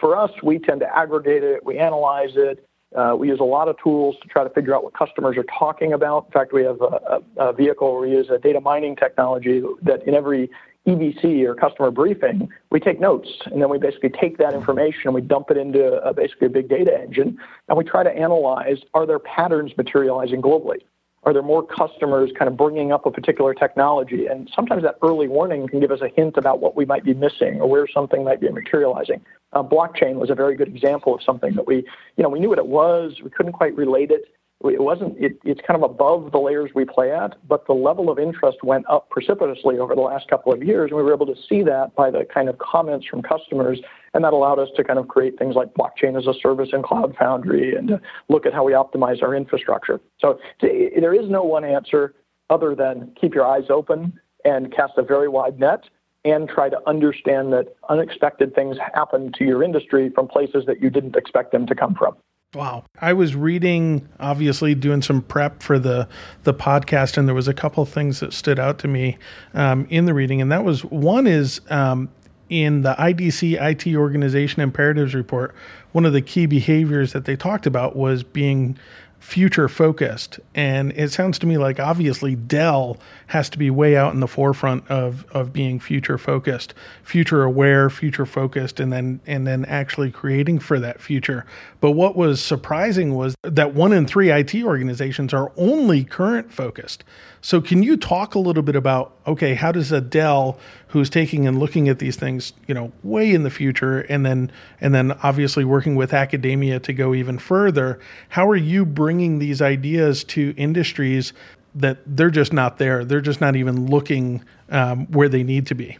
for 0.00 0.16
us, 0.16 0.30
we 0.42 0.58
tend 0.58 0.80
to 0.80 0.96
aggregate 0.96 1.42
it, 1.42 1.64
we 1.64 1.78
analyze 1.78 2.32
it, 2.36 2.66
uh, 2.94 3.14
we 3.18 3.28
use 3.28 3.40
a 3.40 3.44
lot 3.44 3.68
of 3.68 3.76
tools 3.82 4.16
to 4.22 4.28
try 4.28 4.44
to 4.44 4.50
figure 4.50 4.74
out 4.74 4.84
what 4.84 4.94
customers 4.94 5.36
are 5.36 5.44
talking 5.58 5.92
about. 5.92 6.26
In 6.26 6.32
fact, 6.32 6.52
we 6.52 6.62
have 6.62 6.80
a, 6.80 7.20
a, 7.38 7.48
a 7.48 7.52
vehicle 7.52 7.92
where 7.92 8.08
we 8.08 8.10
use 8.10 8.30
a 8.30 8.38
data 8.38 8.60
mining 8.60 8.94
technology 8.94 9.62
that 9.82 10.06
in 10.06 10.14
every 10.14 10.48
EBC 10.86 11.44
or 11.44 11.54
customer 11.54 11.90
briefing, 11.90 12.48
we 12.70 12.78
take 12.78 13.00
notes 13.00 13.28
and 13.46 13.60
then 13.60 13.68
we 13.68 13.78
basically 13.78 14.10
take 14.10 14.38
that 14.38 14.54
information 14.54 15.02
and 15.06 15.14
we 15.14 15.22
dump 15.22 15.50
it 15.50 15.56
into 15.56 16.00
a, 16.02 16.12
basically 16.12 16.46
a 16.46 16.50
big 16.50 16.68
data 16.68 16.96
engine 17.00 17.38
and 17.68 17.78
we 17.78 17.84
try 17.84 18.02
to 18.02 18.10
analyze 18.10 18.78
are 18.92 19.06
there 19.06 19.18
patterns 19.18 19.72
materializing 19.76 20.42
globally? 20.42 20.80
Are 21.26 21.32
there 21.32 21.42
more 21.42 21.66
customers 21.66 22.30
kind 22.38 22.48
of 22.48 22.56
bringing 22.56 22.92
up 22.92 23.06
a 23.06 23.10
particular 23.10 23.54
technology? 23.54 24.26
And 24.26 24.50
sometimes 24.54 24.82
that 24.82 24.96
early 25.02 25.26
warning 25.26 25.66
can 25.68 25.80
give 25.80 25.90
us 25.90 26.00
a 26.02 26.08
hint 26.08 26.36
about 26.36 26.60
what 26.60 26.76
we 26.76 26.84
might 26.84 27.04
be 27.04 27.14
missing 27.14 27.60
or 27.60 27.68
where 27.68 27.86
something 27.92 28.24
might 28.24 28.40
be 28.40 28.50
materializing. 28.50 29.22
Uh, 29.52 29.62
blockchain 29.62 30.16
was 30.16 30.30
a 30.30 30.34
very 30.34 30.54
good 30.54 30.68
example 30.68 31.14
of 31.14 31.22
something 31.22 31.54
that 31.54 31.66
we, 31.66 31.76
you 32.16 32.22
know, 32.22 32.28
we 32.28 32.40
knew 32.40 32.48
what 32.48 32.58
it 32.58 32.66
was. 32.66 33.20
We 33.22 33.30
couldn't 33.30 33.52
quite 33.52 33.74
relate 33.76 34.10
it 34.10 34.24
it 34.64 34.80
wasn't 34.80 35.16
it, 35.18 35.38
it's 35.44 35.60
kind 35.66 35.82
of 35.82 35.88
above 35.88 36.32
the 36.32 36.38
layers 36.38 36.70
we 36.74 36.84
play 36.84 37.12
at 37.12 37.36
but 37.46 37.66
the 37.66 37.72
level 37.72 38.10
of 38.10 38.18
interest 38.18 38.58
went 38.62 38.84
up 38.88 39.10
precipitously 39.10 39.78
over 39.78 39.94
the 39.94 40.00
last 40.00 40.28
couple 40.28 40.52
of 40.52 40.62
years 40.62 40.90
and 40.90 40.96
we 40.96 41.02
were 41.02 41.12
able 41.12 41.26
to 41.26 41.36
see 41.48 41.62
that 41.62 41.94
by 41.94 42.10
the 42.10 42.26
kind 42.32 42.48
of 42.48 42.58
comments 42.58 43.06
from 43.06 43.22
customers 43.22 43.80
and 44.14 44.24
that 44.24 44.32
allowed 44.32 44.58
us 44.58 44.68
to 44.76 44.84
kind 44.84 44.98
of 44.98 45.08
create 45.08 45.38
things 45.38 45.54
like 45.54 45.74
blockchain 45.74 46.16
as 46.16 46.26
a 46.26 46.38
service 46.40 46.70
and 46.72 46.84
cloud 46.84 47.14
foundry 47.18 47.74
and 47.74 48.00
look 48.28 48.46
at 48.46 48.54
how 48.54 48.64
we 48.64 48.72
optimize 48.72 49.22
our 49.22 49.34
infrastructure. 49.34 50.00
So 50.20 50.38
there 50.60 51.14
is 51.14 51.28
no 51.28 51.42
one 51.42 51.64
answer 51.64 52.14
other 52.48 52.74
than 52.74 53.12
keep 53.20 53.34
your 53.34 53.44
eyes 53.44 53.64
open 53.70 54.18
and 54.44 54.72
cast 54.72 54.92
a 54.96 55.02
very 55.02 55.28
wide 55.28 55.58
net 55.58 55.84
and 56.24 56.48
try 56.48 56.68
to 56.68 56.78
understand 56.86 57.52
that 57.52 57.74
unexpected 57.88 58.54
things 58.54 58.76
happen 58.94 59.32
to 59.38 59.44
your 59.44 59.62
industry 59.62 60.10
from 60.14 60.28
places 60.28 60.64
that 60.66 60.80
you 60.80 60.90
didn't 60.90 61.16
expect 61.16 61.52
them 61.52 61.66
to 61.66 61.74
come 61.74 61.94
from 61.94 62.16
Wow. 62.54 62.84
I 63.00 63.12
was 63.12 63.34
reading, 63.34 64.08
obviously 64.20 64.74
doing 64.74 65.02
some 65.02 65.22
prep 65.22 65.62
for 65.62 65.78
the 65.78 66.08
the 66.44 66.54
podcast, 66.54 67.16
and 67.16 67.26
there 67.26 67.34
was 67.34 67.48
a 67.48 67.54
couple 67.54 67.84
things 67.84 68.20
that 68.20 68.32
stood 68.32 68.58
out 68.58 68.78
to 68.80 68.88
me 68.88 69.18
um, 69.54 69.86
in 69.90 70.04
the 70.04 70.14
reading, 70.14 70.40
and 70.40 70.52
that 70.52 70.64
was 70.64 70.84
one 70.84 71.26
is 71.26 71.60
um, 71.70 72.08
in 72.48 72.82
the 72.82 72.94
IDC 72.94 73.60
IT 73.60 73.96
Organization 73.96 74.62
Imperatives 74.62 75.14
Report. 75.14 75.54
One 75.92 76.04
of 76.04 76.12
the 76.12 76.22
key 76.22 76.46
behaviors 76.46 77.12
that 77.12 77.24
they 77.24 77.36
talked 77.36 77.66
about 77.66 77.96
was 77.96 78.22
being 78.22 78.78
future 79.24 79.70
focused. 79.70 80.38
And 80.54 80.92
it 80.92 81.10
sounds 81.10 81.38
to 81.38 81.46
me 81.46 81.56
like 81.56 81.80
obviously 81.80 82.34
Dell 82.34 82.98
has 83.28 83.48
to 83.50 83.58
be 83.58 83.70
way 83.70 83.96
out 83.96 84.12
in 84.12 84.20
the 84.20 84.28
forefront 84.28 84.86
of, 84.90 85.24
of 85.30 85.50
being 85.50 85.80
future 85.80 86.18
focused, 86.18 86.74
future 87.02 87.42
aware, 87.42 87.88
future 87.88 88.26
focused, 88.26 88.80
and 88.80 88.92
then 88.92 89.20
and 89.26 89.46
then 89.46 89.64
actually 89.64 90.10
creating 90.10 90.58
for 90.58 90.78
that 90.78 91.00
future. 91.00 91.46
But 91.84 91.90
what 91.90 92.16
was 92.16 92.42
surprising 92.42 93.12
was 93.12 93.34
that 93.42 93.74
one 93.74 93.92
in 93.92 94.06
three 94.06 94.30
IT 94.30 94.54
organizations 94.54 95.34
are 95.34 95.52
only 95.58 96.02
current 96.02 96.50
focused. 96.50 97.04
So 97.42 97.60
can 97.60 97.82
you 97.82 97.98
talk 97.98 98.34
a 98.34 98.38
little 98.38 98.62
bit 98.62 98.74
about 98.74 99.14
okay, 99.26 99.52
how 99.52 99.70
does 99.70 99.92
a 99.92 100.00
Dell 100.00 100.58
who's 100.88 101.10
taking 101.10 101.46
and 101.46 101.58
looking 101.58 101.90
at 101.90 101.98
these 101.98 102.16
things, 102.16 102.54
you 102.66 102.74
know, 102.74 102.90
way 103.02 103.34
in 103.34 103.42
the 103.42 103.50
future 103.50 104.00
and 104.00 104.24
then 104.24 104.50
and 104.80 104.94
then 104.94 105.12
obviously 105.22 105.62
working 105.62 105.94
with 105.94 106.14
academia 106.14 106.80
to 106.80 106.94
go 106.94 107.12
even 107.12 107.38
further, 107.38 108.00
how 108.30 108.48
are 108.48 108.56
you 108.56 108.86
bringing 108.86 109.38
these 109.38 109.60
ideas 109.60 110.24
to 110.24 110.54
industries 110.56 111.34
that 111.74 111.98
they're 112.06 112.30
just 112.30 112.54
not 112.54 112.78
there. 112.78 113.04
They're 113.04 113.20
just 113.20 113.42
not 113.42 113.56
even 113.56 113.88
looking 113.88 114.42
um, 114.70 115.04
where 115.12 115.28
they 115.28 115.42
need 115.42 115.66
to 115.66 115.74
be. 115.74 115.98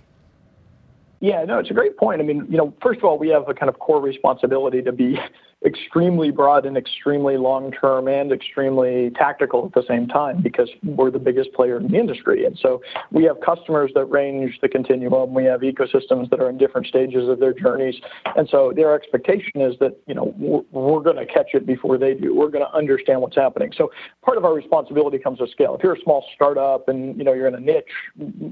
Yeah, 1.21 1.45
no, 1.45 1.59
it's 1.59 1.71
a 1.71 1.75
great 1.75 1.97
point. 1.97 2.21
I 2.21 2.25
mean, 2.25 2.47
you 2.51 2.57
know, 2.57 2.75
first 2.83 2.99
of 2.99 3.05
all, 3.05 3.19
we 3.19 3.29
have 3.29 3.49
a 3.49 3.55
kind 3.55 3.69
of 3.69 3.79
core 3.79 4.01
responsibility 4.01 4.83
to 4.83 4.93
be 4.93 5.19
extremely 5.65 6.31
broad 6.31 6.67
and 6.67 6.77
extremely 6.77 7.37
long 7.37 7.73
term 7.73 8.07
and 8.07 8.33
extremely 8.33 9.11
tactical 9.11 9.67
at 9.67 9.73
the 9.73 9.87
same 9.89 10.07
time 10.07 10.43
because 10.43 10.69
we're 10.83 11.11
the 11.11 11.19
biggest 11.19 11.53
player 11.55 11.79
in 11.79 11.89
the 11.89 11.99
industry. 11.99 12.45
And 12.45 12.59
so 12.61 12.83
we 13.11 13.25
have 13.25 13.41
customers 13.41 13.91
that 13.95 14.05
range 14.07 14.59
the 14.61 14.69
continuum. 14.69 15.33
We 15.33 15.45
have 15.45 15.61
ecosystems 15.61 16.31
that 16.31 16.41
are 16.41 16.51
in 16.51 16.59
different 16.59 16.87
stages 16.87 17.29
of 17.29 17.41
their 17.41 17.53
journeys. 17.53 17.97
And 18.37 18.49
so 18.49 18.73
their 18.75 18.95
expectation 18.95 19.61
is 19.61 19.75
that, 19.81 19.97
you 20.07 20.15
know, 20.15 20.35
we're, 20.37 20.63
we're 20.73 21.01
going 21.01 21.17
to 21.17 21.27
catch 21.27 21.55
it 21.55 21.67
before 21.67 21.97
they 21.97 22.15
do. 22.15 22.35
We're 22.35 22.49
going 22.49 22.65
to 22.65 22.75
understand 22.75 23.23
what's 23.23 23.37
happening. 23.37 23.73
So 23.77 23.91
part 24.23 24.37
of 24.37 24.45
our 24.45 24.53
responsibility 24.53 25.19
comes 25.19 25.41
with 25.41 25.51
scale. 25.51 25.75
If 25.77 25.83
you're 25.83 25.95
a 25.95 26.01
small 26.03 26.25
startup 26.35 26.89
and, 26.89 27.17
you 27.17 27.25
know, 27.25 27.33
you're 27.33 27.47
in 27.47 27.55
a 27.55 27.61
niche, 27.61 27.85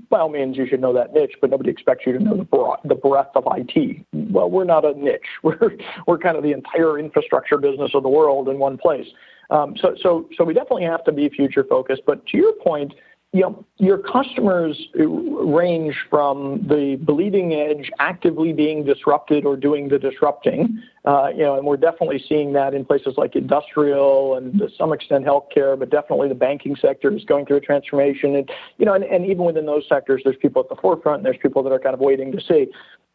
by 0.09 0.21
all 0.21 0.29
means, 0.31 0.57
you 0.57 0.67
should 0.67 0.81
know 0.81 0.93
that 0.95 1.13
niche, 1.13 1.35
but 1.41 1.51
nobody 1.51 1.71
expects 1.71 2.07
you 2.07 2.13
to 2.13 2.19
know 2.19 2.37
the, 2.37 2.45
broad, 2.45 2.79
the 2.85 2.95
breadth 2.95 3.37
of 3.37 3.45
IT. 3.47 4.07
Well, 4.13 4.51
we're 4.51 4.65
not 4.65 4.85
a 4.85 4.95
niche. 4.95 5.21
We're, 5.43 5.77
we're 6.07 6.19
kind 6.19 6.37
of 6.37 6.45
the 6.45 6.53
entire 6.53 6.99
infrastructure 7.05 7.59
business 7.59 7.91
of 7.95 8.03
the 8.03 8.09
world 8.09 8.49
in 8.49 8.57
one 8.59 8.77
place. 8.79 9.09
Um, 9.51 9.69
so, 9.81 9.95
so, 10.03 10.29
so 10.37 10.45
we 10.45 10.55
definitely 10.55 10.85
have 10.85 11.05
to 11.05 11.13
be 11.13 11.29
future 11.29 11.65
focused. 11.65 12.03
But 12.07 12.19
to 12.29 12.37
your 12.37 12.55
point, 12.55 12.93
you 13.35 13.41
know, 13.41 13.65
your 13.79 13.97
customers 13.97 14.77
range 14.95 15.97
from 16.11 16.67
the 16.69 16.99
bleeding 17.01 17.55
edge 17.55 17.91
actively 17.99 18.53
being 18.53 18.85
disrupted 18.85 19.47
or 19.47 19.57
doing 19.57 19.89
the 19.89 19.99
disrupting, 19.99 20.83
uh, 21.07 21.29
you 21.35 21.43
know, 21.43 21.57
and 21.57 21.67
we're 21.67 21.79
definitely 21.79 22.23
seeing 22.29 22.53
that 22.53 22.75
in 22.75 22.85
places 22.85 23.15
like 23.17 23.35
industrial 23.35 24.37
and 24.37 24.59
to 24.59 24.69
some 24.77 24.93
extent 24.93 25.25
healthcare, 25.25 25.79
but 25.79 25.89
definitely 25.89 26.29
the 26.29 26.35
banking 26.35 26.77
sector 26.77 27.11
is 27.11 27.25
going 27.25 27.47
through 27.47 27.57
a 27.57 27.61
transformation. 27.61 28.37
And, 28.37 28.51
you 28.77 28.85
know, 28.85 28.93
and, 28.93 29.05
and 29.05 29.25
even 29.25 29.45
within 29.45 29.65
those 29.65 29.85
sectors, 29.89 30.21
there's 30.25 30.37
people 30.37 30.63
at 30.63 30.69
the 30.69 30.77
forefront 30.77 31.21
and 31.21 31.27
there's 31.27 31.41
people 31.43 31.63
that 31.63 31.73
are 31.73 31.81
kind 31.81 31.95
of 31.95 32.01
waiting 32.01 32.33
to 32.33 32.41
see. 32.41 32.67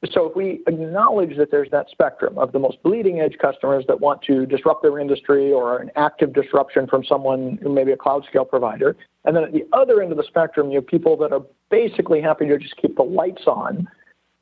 So 0.05 0.27
if 0.27 0.35
we 0.35 0.61
acknowledge 0.67 1.37
that 1.37 1.49
there's 1.49 1.71
that 1.71 1.89
spectrum 1.89 2.37
of 2.37 2.51
the 2.51 2.59
most 2.59 2.81
bleeding 2.83 3.19
edge 3.19 3.35
customers 3.41 3.83
that 3.87 3.99
want 3.99 4.21
to 4.23 4.45
disrupt 4.45 4.83
their 4.83 4.99
industry 4.99 5.51
or 5.51 5.79
an 5.79 5.89
active 5.95 6.33
disruption 6.33 6.85
from 6.85 7.03
someone 7.03 7.57
who 7.63 7.73
may 7.73 7.83
be 7.83 7.93
a 7.93 7.97
cloud 7.97 8.23
scale 8.29 8.45
provider, 8.45 8.95
and 9.25 9.35
then 9.35 9.43
at 9.43 9.53
the 9.53 9.65
other 9.73 10.01
end 10.03 10.11
of 10.11 10.17
the 10.17 10.23
spectrum, 10.23 10.69
you 10.69 10.75
have 10.75 10.87
people 10.87 11.17
that 11.17 11.31
are 11.31 11.41
basically 11.71 12.21
happy 12.21 12.45
to 12.45 12.59
just 12.59 12.77
keep 12.77 12.95
the 12.95 13.03
lights 13.03 13.43
on. 13.47 13.87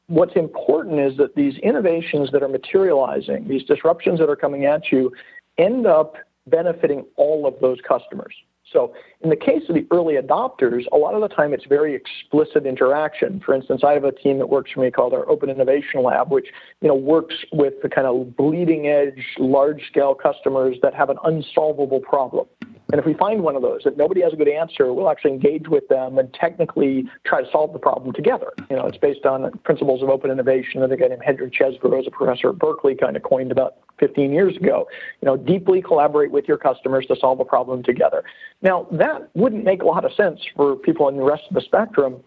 What's 0.08 0.36
important 0.36 1.00
is 1.00 1.16
that 1.18 1.36
these 1.36 1.58
innovations 1.60 2.32
that 2.34 2.44
are 2.44 2.50
materializing, 2.50 3.48
these 3.48 3.64
disruptions 3.64 4.20
that 4.20 4.30
are 4.30 4.36
coming 4.36 4.66
at 4.66 4.92
you, 4.92 5.12
end 5.58 5.88
up 5.88 6.16
benefiting 6.48 7.06
all 7.16 7.48
of 7.48 7.56
those 7.62 7.78
customers. 7.88 8.36
So 8.72 8.94
in 9.22 9.30
the 9.30 9.36
case 9.36 9.64
of 9.70 9.76
the 9.76 9.86
early 9.92 10.16
adopters, 10.16 10.86
a 10.92 10.98
lot 10.98 11.14
of 11.14 11.22
the 11.22 11.28
time 11.28 11.54
it's 11.54 11.66
very 11.66 11.94
explicit 11.94 12.66
interaction. 12.66 13.42
For 13.46 13.54
instance, 13.54 13.82
I 13.86 13.94
have 13.94 14.04
a 14.04 14.12
team 14.12 14.40
that 14.40 14.48
works 14.48 14.72
for 14.72 14.82
me 14.82 14.92
called 14.92 15.14
our 15.14 15.28
Open 15.30 15.50
Innovation 15.50 16.04
Lab, 16.04 16.32
which 16.32 16.48
you 16.82 16.88
know 16.88 16.96
works 16.96 17.36
with 17.52 17.74
the 17.84 17.90
kind 17.90 18.08
of 18.08 18.36
bleeding 18.36 18.88
edge, 18.88 19.24
large 19.38 19.86
scale 19.88 20.16
customers 20.16 20.78
that 20.82 20.94
have 20.94 21.10
an 21.10 21.18
unsolvable 21.24 22.00
problem. 22.00 22.48
And 22.92 23.00
if 23.00 23.06
we 23.06 23.16
find 23.16 23.42
one 23.42 23.56
of 23.56 23.62
those 23.62 23.82
that 23.84 23.98
nobody 23.98 24.22
has 24.22 24.34
a 24.34 24.36
good 24.36 24.48
answer, 24.48 24.94
we'll 24.94 25.10
actually 25.10 25.32
engage 25.32 25.68
with 25.68 25.88
them 25.88 26.20
and 26.20 26.32
technically 26.34 27.06
try 27.26 27.42
to 27.42 27.52
solve 27.52 27.74
the 27.74 27.80
problem 27.80 28.14
together. 28.14 28.52
You 28.70 28.76
know, 28.76 28.86
it's 28.86 28.98
based 28.98 29.26
on 29.26 29.52
principles 29.64 30.04
of 30.04 30.10
open 30.10 30.30
innovation 30.30 30.82
that 30.82 30.92
a 30.92 30.98
guy 30.98 31.08
named 31.08 31.24
Henry 31.26 31.50
Chesbrough, 31.50 32.00
as 32.00 32.08
a 32.08 32.12
professor 32.12 32.50
at 32.50 32.60
Berkeley, 32.60 32.96
kind 32.96 33.16
of 33.16 33.24
coined 33.24 33.52
about 33.52 33.78
15 34.00 34.32
years 34.32 34.56
ago. 34.56 34.88
You 35.22 35.26
know, 35.26 35.36
deeply 35.36 35.82
collaborate 35.82 36.32
with 36.32 36.48
your 36.48 36.58
customers 36.58 37.06
to 37.08 37.16
solve 37.16 37.40
a 37.40 37.46
problem 37.46 37.82
together. 37.82 38.24
Now, 38.62 38.88
that 38.92 39.30
wouldn't 39.34 39.64
make 39.64 39.82
a 39.82 39.86
lot 39.86 40.06
of 40.06 40.14
sense 40.14 40.42
for 40.56 40.76
people 40.76 41.10
in 41.10 41.18
the 41.18 41.24
rest 41.24 41.44
of 41.50 41.56
the 41.56 41.62
spectrum. 41.62 42.24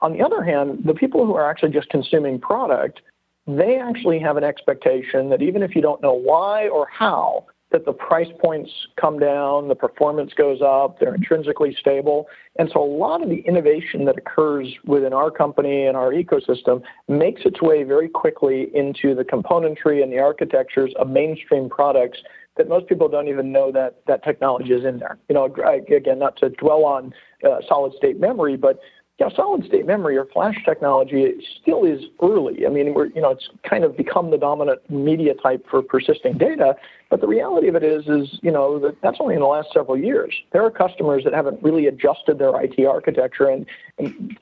On 0.00 0.14
the 0.14 0.22
other 0.22 0.42
hand, 0.42 0.82
the 0.84 0.94
people 0.94 1.26
who 1.26 1.34
are 1.34 1.48
actually 1.48 1.72
just 1.72 1.90
consuming 1.90 2.40
product, 2.40 3.02
they 3.46 3.78
actually 3.78 4.18
have 4.18 4.38
an 4.38 4.44
expectation 4.44 5.28
that 5.28 5.42
even 5.42 5.62
if 5.62 5.74
you 5.74 5.82
don't 5.82 6.00
know 6.00 6.14
why 6.14 6.68
or 6.68 6.88
how, 6.90 7.44
that 7.72 7.84
the 7.84 7.92
price 7.92 8.28
points 8.40 8.70
come 9.00 9.18
down, 9.18 9.68
the 9.68 9.74
performance 9.74 10.32
goes 10.34 10.60
up, 10.60 10.98
they're 10.98 11.14
intrinsically 11.14 11.76
stable. 11.78 12.26
And 12.58 12.68
so 12.72 12.82
a 12.82 12.84
lot 12.84 13.22
of 13.22 13.28
the 13.28 13.42
innovation 13.46 14.04
that 14.06 14.18
occurs 14.18 14.68
within 14.84 15.12
our 15.12 15.30
company 15.30 15.86
and 15.86 15.96
our 15.96 16.10
ecosystem 16.12 16.82
makes 17.08 17.42
its 17.44 17.62
way 17.62 17.84
very 17.84 18.08
quickly 18.08 18.68
into 18.74 19.14
the 19.14 19.24
componentry 19.24 20.02
and 20.02 20.12
the 20.12 20.18
architectures 20.18 20.92
of 20.98 21.08
mainstream 21.08 21.68
products 21.68 22.18
that 22.56 22.68
most 22.68 22.88
people 22.88 23.08
don't 23.08 23.28
even 23.28 23.52
know 23.52 23.70
that 23.72 24.00
that 24.06 24.24
technology 24.24 24.72
is 24.72 24.84
in 24.84 24.98
there. 24.98 25.16
You 25.28 25.34
know, 25.34 25.44
again, 25.44 26.18
not 26.18 26.36
to 26.38 26.50
dwell 26.50 26.84
on 26.84 27.14
uh, 27.48 27.58
solid 27.66 27.94
state 27.96 28.18
memory, 28.18 28.56
but 28.56 28.80
know, 29.26 29.32
solid 29.34 29.64
state 29.66 29.86
memory 29.86 30.16
or 30.16 30.24
flash 30.26 30.56
technology 30.64 31.34
still 31.60 31.84
is 31.84 32.00
early. 32.22 32.66
I 32.66 32.70
mean, 32.70 32.94
we're, 32.94 33.06
you 33.06 33.20
know, 33.20 33.30
it's 33.30 33.48
kind 33.68 33.84
of 33.84 33.96
become 33.96 34.30
the 34.30 34.38
dominant 34.38 34.80
media 34.90 35.34
type 35.34 35.66
for 35.70 35.82
persisting 35.82 36.38
data. 36.38 36.74
But 37.10 37.20
the 37.20 37.26
reality 37.26 37.68
of 37.68 37.74
it 37.74 37.82
is, 37.82 38.06
is, 38.06 38.38
you 38.42 38.50
know, 38.50 38.78
that 38.78 38.96
that's 39.02 39.18
only 39.20 39.34
in 39.34 39.40
the 39.40 39.46
last 39.46 39.68
several 39.74 39.98
years. 39.98 40.34
There 40.52 40.64
are 40.64 40.70
customers 40.70 41.24
that 41.24 41.34
haven't 41.34 41.62
really 41.62 41.86
adjusted 41.86 42.38
their 42.38 42.58
IT 42.62 42.84
architecture 42.86 43.46
and 43.48 43.66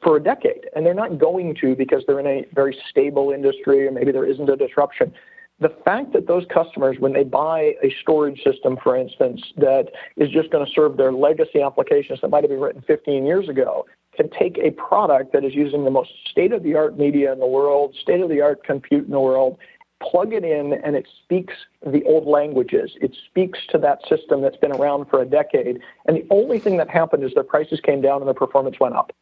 for 0.03 0.17
a 0.17 0.23
decade, 0.23 0.69
and 0.77 0.87
they're 0.87 0.95
not 0.95 1.19
going 1.19 1.57
to 1.61 1.75
because 1.75 2.05
they're 2.07 2.21
in 2.21 2.27
a 2.27 2.47
very 2.55 2.79
stable 2.91 3.33
industry 3.33 3.87
or 3.87 3.91
maybe 3.91 4.13
there 4.13 4.27
isn't 4.27 4.49
a 4.49 4.57
disruption 4.57 5.13
the 5.61 5.75
fact 5.85 6.13
that 6.13 6.27
those 6.27 6.45
customers, 6.53 6.97
when 7.01 7.13
they 7.13 7.25
buy 7.25 7.75
a 7.83 7.93
storage 8.01 8.41
system, 8.45 8.79
for 8.83 8.97
instance, 8.97 9.43
that 9.57 9.89
is 10.17 10.31
just 10.31 10.51
going 10.51 10.65
to 10.65 10.71
serve 10.73 10.97
their 10.97 11.13
legacy 11.13 11.61
applications 11.61 12.21
that 12.21 12.29
might 12.29 12.45
have 12.45 12.51
been 12.51 12.61
written 12.61 12.83
15 12.83 13.27
years 13.27 13.49
ago, 13.49 13.85
can 14.19 14.29
take 14.31 14.59
a 14.59 14.73
product 14.73 15.33
that 15.33 15.45
is 15.45 15.55
using 15.55 15.85
the 15.85 15.91
most 15.91 16.11
state 16.29 16.53
of 16.53 16.65
the 16.65 16.75
art 16.75 16.99
media 16.99 17.33
in 17.33 17.39
the 17.39 17.47
world, 17.47 17.95
state 17.95 18.21
of 18.21 18.29
the 18.29 18.41
art 18.41 18.65
compute 18.65 19.05
in 19.05 19.13
the 19.13 19.21
world, 19.21 19.57
plug 20.03 20.33
it 20.33 20.45
in, 20.45 20.73
and 20.73 20.97
it 20.97 21.07
speaks 21.23 21.55
the 21.87 22.03
old 22.03 22.27
languages. 22.27 22.91
It 23.01 23.17
speaks 23.27 23.61
to 23.71 23.79
that 23.79 24.01
system 24.09 24.43
that's 24.43 24.57
been 24.57 24.73
around 24.73 25.07
for 25.09 25.23
a 25.23 25.25
decade. 25.25 25.81
And 26.07 26.17
the 26.17 26.27
only 26.31 26.59
thing 26.59 26.79
that 26.79 26.91
happened 26.91 27.23
is 27.23 27.33
the 27.35 27.45
prices 27.45 27.81
came 27.81 28.01
down 28.01 28.21
and 28.21 28.29
the 28.29 28.35
performance 28.35 28.81
went 28.81 28.97
up. 28.97 29.13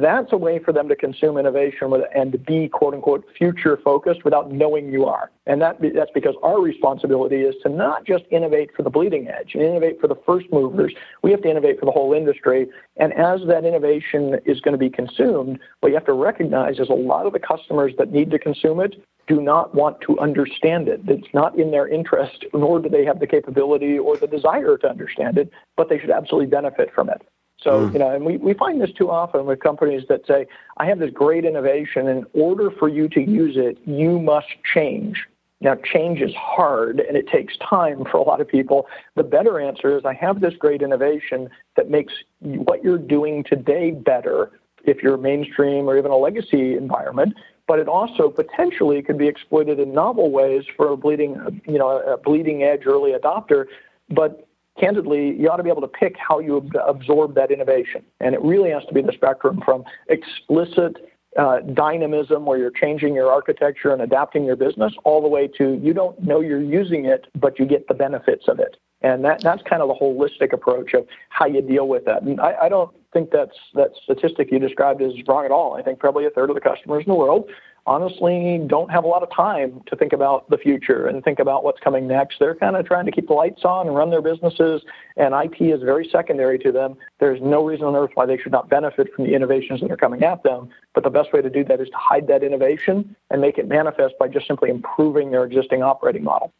That's 0.00 0.32
a 0.32 0.36
way 0.36 0.58
for 0.58 0.72
them 0.72 0.88
to 0.88 0.96
consume 0.96 1.36
innovation 1.36 1.92
and 2.14 2.32
to 2.32 2.38
be 2.38 2.68
quote 2.68 2.94
unquote 2.94 3.24
future 3.36 3.78
focused 3.82 4.24
without 4.24 4.50
knowing 4.50 4.90
you 4.90 5.04
are. 5.04 5.30
And 5.46 5.60
that, 5.60 5.78
that's 5.94 6.10
because 6.14 6.34
our 6.42 6.60
responsibility 6.60 7.42
is 7.42 7.54
to 7.62 7.68
not 7.68 8.06
just 8.06 8.24
innovate 8.30 8.70
for 8.74 8.82
the 8.82 8.90
bleeding 8.90 9.28
edge 9.28 9.54
and 9.54 9.62
innovate 9.62 10.00
for 10.00 10.08
the 10.08 10.16
first 10.26 10.46
movers. 10.52 10.94
We 11.22 11.30
have 11.32 11.42
to 11.42 11.50
innovate 11.50 11.78
for 11.78 11.86
the 11.86 11.92
whole 11.92 12.12
industry. 12.12 12.68
And 12.96 13.12
as 13.12 13.40
that 13.48 13.64
innovation 13.64 14.40
is 14.44 14.60
going 14.60 14.72
to 14.72 14.78
be 14.78 14.90
consumed, 14.90 15.58
what 15.80 15.90
you 15.90 15.94
have 15.94 16.06
to 16.06 16.12
recognize 16.12 16.78
is 16.78 16.88
a 16.88 16.94
lot 16.94 17.26
of 17.26 17.32
the 17.32 17.40
customers 17.40 17.92
that 17.98 18.10
need 18.10 18.30
to 18.30 18.38
consume 18.38 18.80
it 18.80 18.96
do 19.26 19.40
not 19.40 19.74
want 19.74 20.00
to 20.02 20.18
understand 20.18 20.88
it. 20.88 21.00
It's 21.06 21.32
not 21.32 21.58
in 21.58 21.70
their 21.70 21.88
interest, 21.88 22.44
nor 22.52 22.78
do 22.78 22.88
they 22.88 23.04
have 23.04 23.20
the 23.20 23.26
capability 23.26 23.98
or 23.98 24.16
the 24.16 24.26
desire 24.26 24.76
to 24.78 24.88
understand 24.88 25.38
it, 25.38 25.50
but 25.76 25.88
they 25.88 25.98
should 25.98 26.10
absolutely 26.10 26.48
benefit 26.48 26.90
from 26.94 27.08
it. 27.08 27.22
So, 27.64 27.88
mm. 27.88 27.92
you 27.94 27.98
know, 27.98 28.14
and 28.14 28.24
we, 28.24 28.36
we 28.36 28.52
find 28.52 28.80
this 28.80 28.92
too 28.92 29.10
often 29.10 29.46
with 29.46 29.60
companies 29.60 30.04
that 30.08 30.26
say, 30.26 30.46
I 30.76 30.84
have 30.84 30.98
this 30.98 31.10
great 31.10 31.44
innovation. 31.44 32.06
In 32.06 32.26
order 32.34 32.70
for 32.70 32.88
you 32.88 33.08
to 33.08 33.20
use 33.20 33.56
it, 33.56 33.78
you 33.86 34.20
must 34.20 34.48
change. 34.72 35.26
Now, 35.60 35.76
change 35.76 36.20
is 36.20 36.34
hard 36.34 37.00
and 37.00 37.16
it 37.16 37.26
takes 37.26 37.56
time 37.56 38.04
for 38.10 38.18
a 38.18 38.22
lot 38.22 38.42
of 38.42 38.46
people. 38.46 38.86
The 39.16 39.22
better 39.22 39.58
answer 39.58 39.96
is 39.96 40.04
I 40.04 40.12
have 40.12 40.42
this 40.42 40.52
great 40.58 40.82
innovation 40.82 41.48
that 41.76 41.88
makes 41.88 42.12
what 42.40 42.84
you're 42.84 42.98
doing 42.98 43.44
today 43.44 43.90
better 43.90 44.52
if 44.84 45.02
you're 45.02 45.16
mainstream 45.16 45.88
or 45.88 45.96
even 45.96 46.10
a 46.10 46.16
legacy 46.18 46.76
environment. 46.76 47.34
But 47.66 47.78
it 47.78 47.88
also 47.88 48.28
potentially 48.28 49.00
could 49.00 49.16
be 49.16 49.26
exploited 49.26 49.80
in 49.80 49.94
novel 49.94 50.30
ways 50.30 50.64
for 50.76 50.92
a 50.92 50.98
bleeding, 50.98 51.62
you 51.66 51.78
know, 51.78 51.98
a 51.98 52.18
bleeding 52.18 52.62
edge 52.62 52.82
early 52.84 53.12
adopter. 53.12 53.64
But 54.10 54.43
candidly, 54.78 55.34
you 55.38 55.48
ought 55.48 55.56
to 55.56 55.62
be 55.62 55.70
able 55.70 55.82
to 55.82 55.88
pick 55.88 56.16
how 56.16 56.38
you 56.38 56.68
absorb 56.86 57.34
that 57.34 57.50
innovation. 57.50 58.02
And 58.20 58.34
it 58.34 58.42
really 58.42 58.70
has 58.70 58.84
to 58.86 58.94
be 58.94 59.02
the 59.02 59.12
spectrum 59.12 59.62
from 59.64 59.84
explicit 60.08 60.96
uh, 61.38 61.60
dynamism 61.72 62.46
where 62.46 62.58
you're 62.58 62.70
changing 62.70 63.14
your 63.14 63.30
architecture 63.30 63.92
and 63.92 64.02
adapting 64.02 64.44
your 64.44 64.56
business 64.56 64.92
all 65.04 65.20
the 65.20 65.28
way 65.28 65.48
to 65.48 65.74
you 65.82 65.92
don't 65.92 66.20
know 66.22 66.40
you're 66.40 66.62
using 66.62 67.06
it, 67.06 67.26
but 67.34 67.58
you 67.58 67.66
get 67.66 67.88
the 67.88 67.94
benefits 67.94 68.44
of 68.46 68.60
it. 68.60 68.76
And 69.04 69.22
that, 69.22 69.42
that's 69.42 69.62
kind 69.62 69.82
of 69.82 69.88
the 69.88 69.94
holistic 69.94 70.54
approach 70.54 70.94
of 70.94 71.06
how 71.28 71.44
you 71.44 71.60
deal 71.60 71.86
with 71.86 72.06
that. 72.06 72.22
And 72.22 72.40
I, 72.40 72.54
I 72.62 72.68
don't 72.70 72.90
think 73.12 73.30
that's 73.30 73.56
that 73.74 73.90
statistic 74.02 74.50
you 74.50 74.58
described 74.58 75.02
is 75.02 75.12
wrong 75.28 75.44
at 75.44 75.50
all. 75.50 75.76
I 75.76 75.82
think 75.82 75.98
probably 75.98 76.24
a 76.24 76.30
third 76.30 76.48
of 76.48 76.54
the 76.54 76.62
customers 76.62 77.04
in 77.06 77.12
the 77.12 77.14
world 77.14 77.50
honestly 77.86 78.62
don't 78.66 78.90
have 78.90 79.04
a 79.04 79.06
lot 79.06 79.22
of 79.22 79.30
time 79.30 79.82
to 79.88 79.94
think 79.94 80.14
about 80.14 80.48
the 80.48 80.56
future 80.56 81.06
and 81.06 81.22
think 81.22 81.38
about 81.38 81.64
what's 81.64 81.78
coming 81.80 82.08
next. 82.08 82.38
They're 82.38 82.54
kind 82.54 82.76
of 82.76 82.86
trying 82.86 83.04
to 83.04 83.12
keep 83.12 83.26
the 83.28 83.34
lights 83.34 83.60
on 83.62 83.86
and 83.86 83.94
run 83.94 84.08
their 84.08 84.22
businesses, 84.22 84.80
and 85.18 85.34
IT 85.34 85.62
is 85.62 85.82
very 85.82 86.08
secondary 86.10 86.58
to 86.60 86.72
them. 86.72 86.96
There's 87.20 87.42
no 87.42 87.62
reason 87.62 87.84
on 87.84 87.94
earth 87.94 88.12
why 88.14 88.24
they 88.24 88.38
should 88.38 88.52
not 88.52 88.70
benefit 88.70 89.08
from 89.14 89.26
the 89.26 89.34
innovations 89.34 89.82
that 89.82 89.90
are 89.90 89.98
coming 89.98 90.22
at 90.24 90.42
them. 90.44 90.70
But 90.94 91.04
the 91.04 91.10
best 91.10 91.30
way 91.34 91.42
to 91.42 91.50
do 91.50 91.62
that 91.64 91.78
is 91.78 91.88
to 91.90 91.96
hide 91.98 92.26
that 92.28 92.42
innovation 92.42 93.14
and 93.30 93.42
make 93.42 93.58
it 93.58 93.68
manifest 93.68 94.14
by 94.18 94.28
just 94.28 94.46
simply 94.46 94.70
improving 94.70 95.30
their 95.30 95.44
existing 95.44 95.82
operating 95.82 96.24
model. 96.24 96.54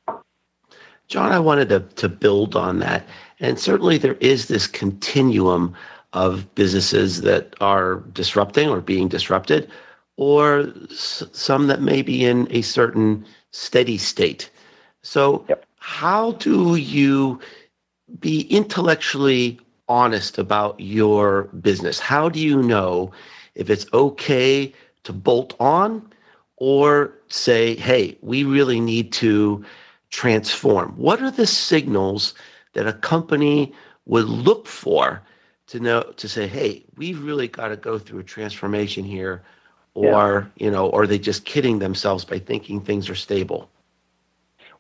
John, 1.08 1.32
I 1.32 1.38
wanted 1.38 1.68
to, 1.70 1.80
to 1.80 2.08
build 2.08 2.56
on 2.56 2.80
that. 2.80 3.06
And 3.40 3.58
certainly 3.58 3.98
there 3.98 4.14
is 4.16 4.48
this 4.48 4.66
continuum 4.66 5.74
of 6.14 6.52
businesses 6.54 7.22
that 7.22 7.54
are 7.60 7.96
disrupting 8.12 8.68
or 8.70 8.80
being 8.80 9.08
disrupted 9.08 9.70
or 10.16 10.72
s- 10.90 11.24
some 11.32 11.66
that 11.68 11.82
may 11.82 12.02
be 12.02 12.24
in 12.24 12.48
a 12.50 12.62
certain 12.62 13.24
steady 13.52 13.98
state. 13.98 14.50
So, 15.02 15.44
yep. 15.48 15.66
how 15.78 16.32
do 16.32 16.76
you 16.76 17.40
be 18.20 18.42
intellectually 18.42 19.60
honest 19.88 20.38
about 20.38 20.78
your 20.80 21.44
business? 21.62 22.00
How 22.00 22.28
do 22.28 22.40
you 22.40 22.62
know 22.62 23.12
if 23.54 23.70
it's 23.70 23.86
okay 23.94 24.72
to 25.04 25.12
bolt 25.12 25.54
on 25.60 26.08
or 26.58 27.12
say, 27.28 27.76
hey, 27.76 28.16
we 28.22 28.44
really 28.44 28.80
need 28.80 29.12
to 29.14 29.64
transform? 30.14 30.92
What 30.96 31.20
are 31.20 31.30
the 31.30 31.46
signals 31.46 32.34
that 32.74 32.86
a 32.86 32.92
company 32.92 33.74
would 34.06 34.26
look 34.26 34.66
for 34.66 35.20
to 35.66 35.80
know 35.80 36.02
to 36.16 36.28
say, 36.28 36.46
hey, 36.46 36.84
we've 36.96 37.22
really 37.22 37.48
got 37.48 37.68
to 37.68 37.76
go 37.76 37.98
through 37.98 38.20
a 38.20 38.24
transformation 38.24 39.04
here 39.04 39.42
or 39.94 40.50
yeah. 40.56 40.66
you 40.66 40.70
know, 40.70 40.88
or 40.88 41.02
are 41.02 41.06
they 41.06 41.18
just 41.18 41.44
kidding 41.44 41.78
themselves 41.78 42.24
by 42.24 42.38
thinking 42.38 42.80
things 42.80 43.08
are 43.08 43.14
stable? 43.14 43.70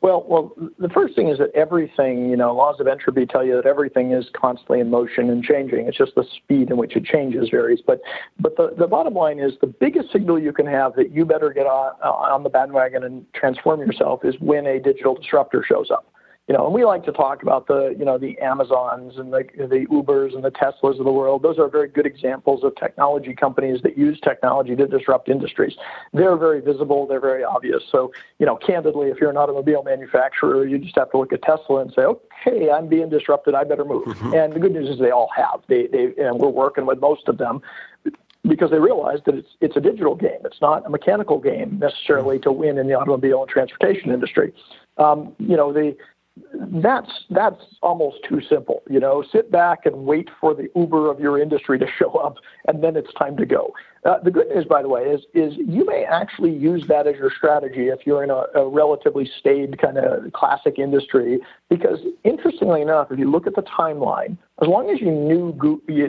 Well, 0.04 0.22
well, 0.28 0.52
the 0.78 0.90
first 0.90 1.14
thing 1.14 1.30
is 1.30 1.38
that 1.38 1.50
everything, 1.54 2.28
you 2.28 2.36
know, 2.36 2.54
laws 2.54 2.78
of 2.78 2.86
entropy 2.86 3.24
tell 3.24 3.42
you 3.42 3.56
that 3.56 3.64
everything 3.64 4.12
is 4.12 4.26
constantly 4.38 4.80
in 4.80 4.90
motion 4.90 5.30
and 5.30 5.42
changing. 5.42 5.88
It's 5.88 5.96
just 5.96 6.14
the 6.14 6.24
speed 6.36 6.68
in 6.68 6.76
which 6.76 6.94
it 6.94 7.06
changes 7.06 7.48
varies. 7.48 7.80
But, 7.86 8.02
but 8.38 8.54
the, 8.58 8.74
the 8.78 8.86
bottom 8.86 9.14
line 9.14 9.38
is 9.38 9.54
the 9.62 9.66
biggest 9.66 10.12
signal 10.12 10.38
you 10.38 10.52
can 10.52 10.66
have 10.66 10.94
that 10.96 11.12
you 11.12 11.24
better 11.24 11.54
get 11.54 11.64
on, 11.64 11.94
on 12.02 12.42
the 12.42 12.50
bandwagon 12.50 13.02
and 13.02 13.24
transform 13.32 13.80
yourself 13.80 14.26
is 14.26 14.34
when 14.40 14.66
a 14.66 14.78
digital 14.78 15.14
disruptor 15.14 15.64
shows 15.66 15.90
up 15.90 16.13
you 16.46 16.54
know, 16.54 16.66
and 16.66 16.74
we 16.74 16.84
like 16.84 17.04
to 17.04 17.12
talk 17.12 17.42
about 17.42 17.66
the, 17.68 17.94
you 17.98 18.04
know, 18.04 18.18
the 18.18 18.38
Amazons 18.38 19.14
and 19.16 19.32
the, 19.32 19.44
the 19.56 19.86
Ubers 19.90 20.34
and 20.34 20.44
the 20.44 20.50
Teslas 20.50 20.98
of 20.98 21.04
the 21.04 21.12
world. 21.12 21.42
Those 21.42 21.58
are 21.58 21.68
very 21.68 21.88
good 21.88 22.04
examples 22.04 22.62
of 22.64 22.76
technology 22.76 23.34
companies 23.34 23.80
that 23.82 23.96
use 23.96 24.20
technology 24.20 24.76
to 24.76 24.86
disrupt 24.86 25.30
industries. 25.30 25.74
They're 26.12 26.36
very 26.36 26.60
visible. 26.60 27.06
They're 27.06 27.20
very 27.20 27.44
obvious. 27.44 27.82
So, 27.90 28.12
you 28.38 28.44
know, 28.44 28.56
candidly, 28.56 29.08
if 29.08 29.18
you're 29.18 29.30
an 29.30 29.38
automobile 29.38 29.82
manufacturer, 29.84 30.66
you 30.66 30.78
just 30.78 30.96
have 30.96 31.10
to 31.12 31.18
look 31.18 31.32
at 31.32 31.40
Tesla 31.40 31.80
and 31.80 31.90
say, 31.94 32.02
okay, 32.02 32.70
I'm 32.70 32.88
being 32.88 33.08
disrupted. 33.08 33.54
I 33.54 33.64
better 33.64 33.86
move. 33.86 34.04
Mm-hmm. 34.04 34.34
And 34.34 34.52
the 34.52 34.60
good 34.60 34.72
news 34.72 34.90
is 34.90 34.98
they 34.98 35.10
all 35.10 35.30
have. 35.34 35.62
They, 35.66 35.86
they, 35.86 36.12
and 36.18 36.38
we're 36.38 36.48
working 36.50 36.84
with 36.84 37.00
most 37.00 37.26
of 37.26 37.38
them 37.38 37.62
because 38.46 38.70
they 38.70 38.78
realize 38.78 39.20
that 39.24 39.34
it's 39.34 39.48
it's 39.62 39.76
a 39.76 39.80
digital 39.80 40.14
game. 40.14 40.40
It's 40.44 40.60
not 40.60 40.84
a 40.84 40.90
mechanical 40.90 41.38
game 41.38 41.78
necessarily 41.78 42.38
to 42.40 42.52
win 42.52 42.76
in 42.76 42.86
the 42.86 42.92
automobile 42.92 43.40
and 43.40 43.48
transportation 43.48 44.10
industry. 44.10 44.52
Um, 44.98 45.34
you 45.38 45.56
know, 45.56 45.72
the 45.72 45.96
that's 46.82 47.10
that's 47.30 47.62
almost 47.82 48.18
too 48.28 48.40
simple. 48.48 48.82
You 48.90 49.00
know, 49.00 49.24
sit 49.32 49.50
back 49.50 49.86
and 49.86 50.04
wait 50.04 50.28
for 50.40 50.54
the 50.54 50.68
Uber 50.74 51.10
of 51.10 51.20
your 51.20 51.40
industry 51.40 51.78
to 51.78 51.86
show 51.98 52.10
up, 52.12 52.36
and 52.66 52.82
then 52.82 52.96
it's 52.96 53.12
time 53.14 53.36
to 53.36 53.46
go. 53.46 53.72
Uh, 54.04 54.18
the 54.18 54.30
good 54.30 54.48
news, 54.48 54.66
by 54.66 54.82
the 54.82 54.88
way, 54.88 55.02
is 55.02 55.22
is 55.32 55.54
you 55.56 55.86
may 55.86 56.04
actually 56.04 56.54
use 56.54 56.86
that 56.88 57.06
as 57.06 57.16
your 57.16 57.30
strategy 57.30 57.88
if 57.88 58.06
you're 58.06 58.22
in 58.22 58.28
a, 58.28 58.44
a 58.54 58.68
relatively 58.68 59.30
staid 59.38 59.78
kind 59.78 59.96
of 59.96 60.30
classic 60.34 60.78
industry. 60.78 61.40
Because 61.70 62.00
interestingly 62.22 62.82
enough, 62.82 63.10
if 63.10 63.18
you 63.18 63.30
look 63.30 63.46
at 63.46 63.54
the 63.54 63.62
timeline, 63.62 64.36
as 64.60 64.68
long 64.68 64.90
as 64.90 65.00
you 65.00 65.10
knew 65.10 65.52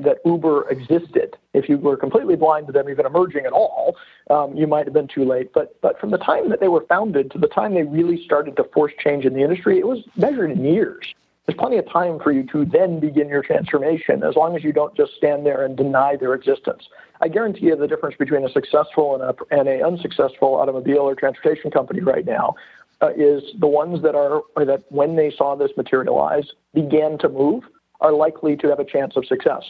that 0.04 0.18
Uber 0.26 0.70
existed, 0.70 1.38
if 1.54 1.70
you 1.70 1.78
were 1.78 1.96
completely 1.96 2.36
blind 2.36 2.68
to 2.68 2.74
them 2.74 2.90
even 2.90 3.06
emerging 3.06 3.46
at 3.46 3.54
all, 3.54 3.96
um, 4.30 4.54
you 4.56 4.68
might 4.68 4.86
have 4.86 4.94
been 4.94 5.08
too 5.08 5.24
late. 5.24 5.54
But 5.54 5.80
but 5.82 5.98
from 5.98 6.12
the 6.12 6.18
time 6.18 6.50
that 6.50 6.60
they 6.60 6.68
were 6.68 6.86
founded 6.90 7.32
to 7.32 7.38
the 7.38 7.48
time 7.48 7.76
they 7.76 7.84
really 7.84 8.22
started 8.26 8.58
to 8.58 8.66
force 8.74 8.92
change 9.00 9.24
in 9.24 9.34
the 9.34 9.42
industry, 9.42 9.80
it 9.80 9.88
was 9.88 10.04
measured 10.18 10.52
in 10.52 10.66
years 10.66 11.16
there's 11.46 11.58
plenty 11.58 11.78
of 11.78 11.88
time 11.90 12.20
for 12.20 12.32
you 12.32 12.44
to 12.48 12.66
then 12.66 13.00
begin 13.00 13.30
your 13.30 13.44
transformation 13.44 14.24
as 14.24 14.36
long 14.36 14.56
as 14.56 14.64
you 14.64 14.74
don't 14.74 14.96
just 14.96 15.14
stand 15.16 15.46
there 15.46 15.64
and 15.64 15.78
deny 15.78 16.16
their 16.16 16.34
existence. 16.34 16.88
I 17.22 17.28
guarantee 17.28 17.68
you 17.68 17.76
the 17.76 17.88
difference 17.88 18.16
between 18.18 18.44
a 18.44 18.50
successful 18.50 19.16
and 19.16 19.24
a, 19.24 19.36
and 19.52 19.68
a 19.68 19.86
unsuccessful 19.86 20.56
automobile 20.56 21.00
or 21.00 21.16
transportation 21.16 21.70
company 21.72 22.02
right 22.02 22.26
now 22.26 22.56
uh, 23.02 23.10
is 23.16 23.44
the 23.60 23.68
ones 23.68 24.02
that 24.02 24.16
are 24.16 24.42
that 24.66 24.84
when 24.90 25.16
they 25.16 25.32
saw 25.32 25.56
this 25.56 25.72
materialize 25.78 26.52
began 26.74 27.18
to 27.20 27.30
move 27.30 27.64
are 28.02 28.12
likely 28.12 28.56
to 28.58 28.68
have 28.68 28.80
a 28.80 28.86
chance 28.86 29.16
of 29.16 29.26
success. 29.26 29.64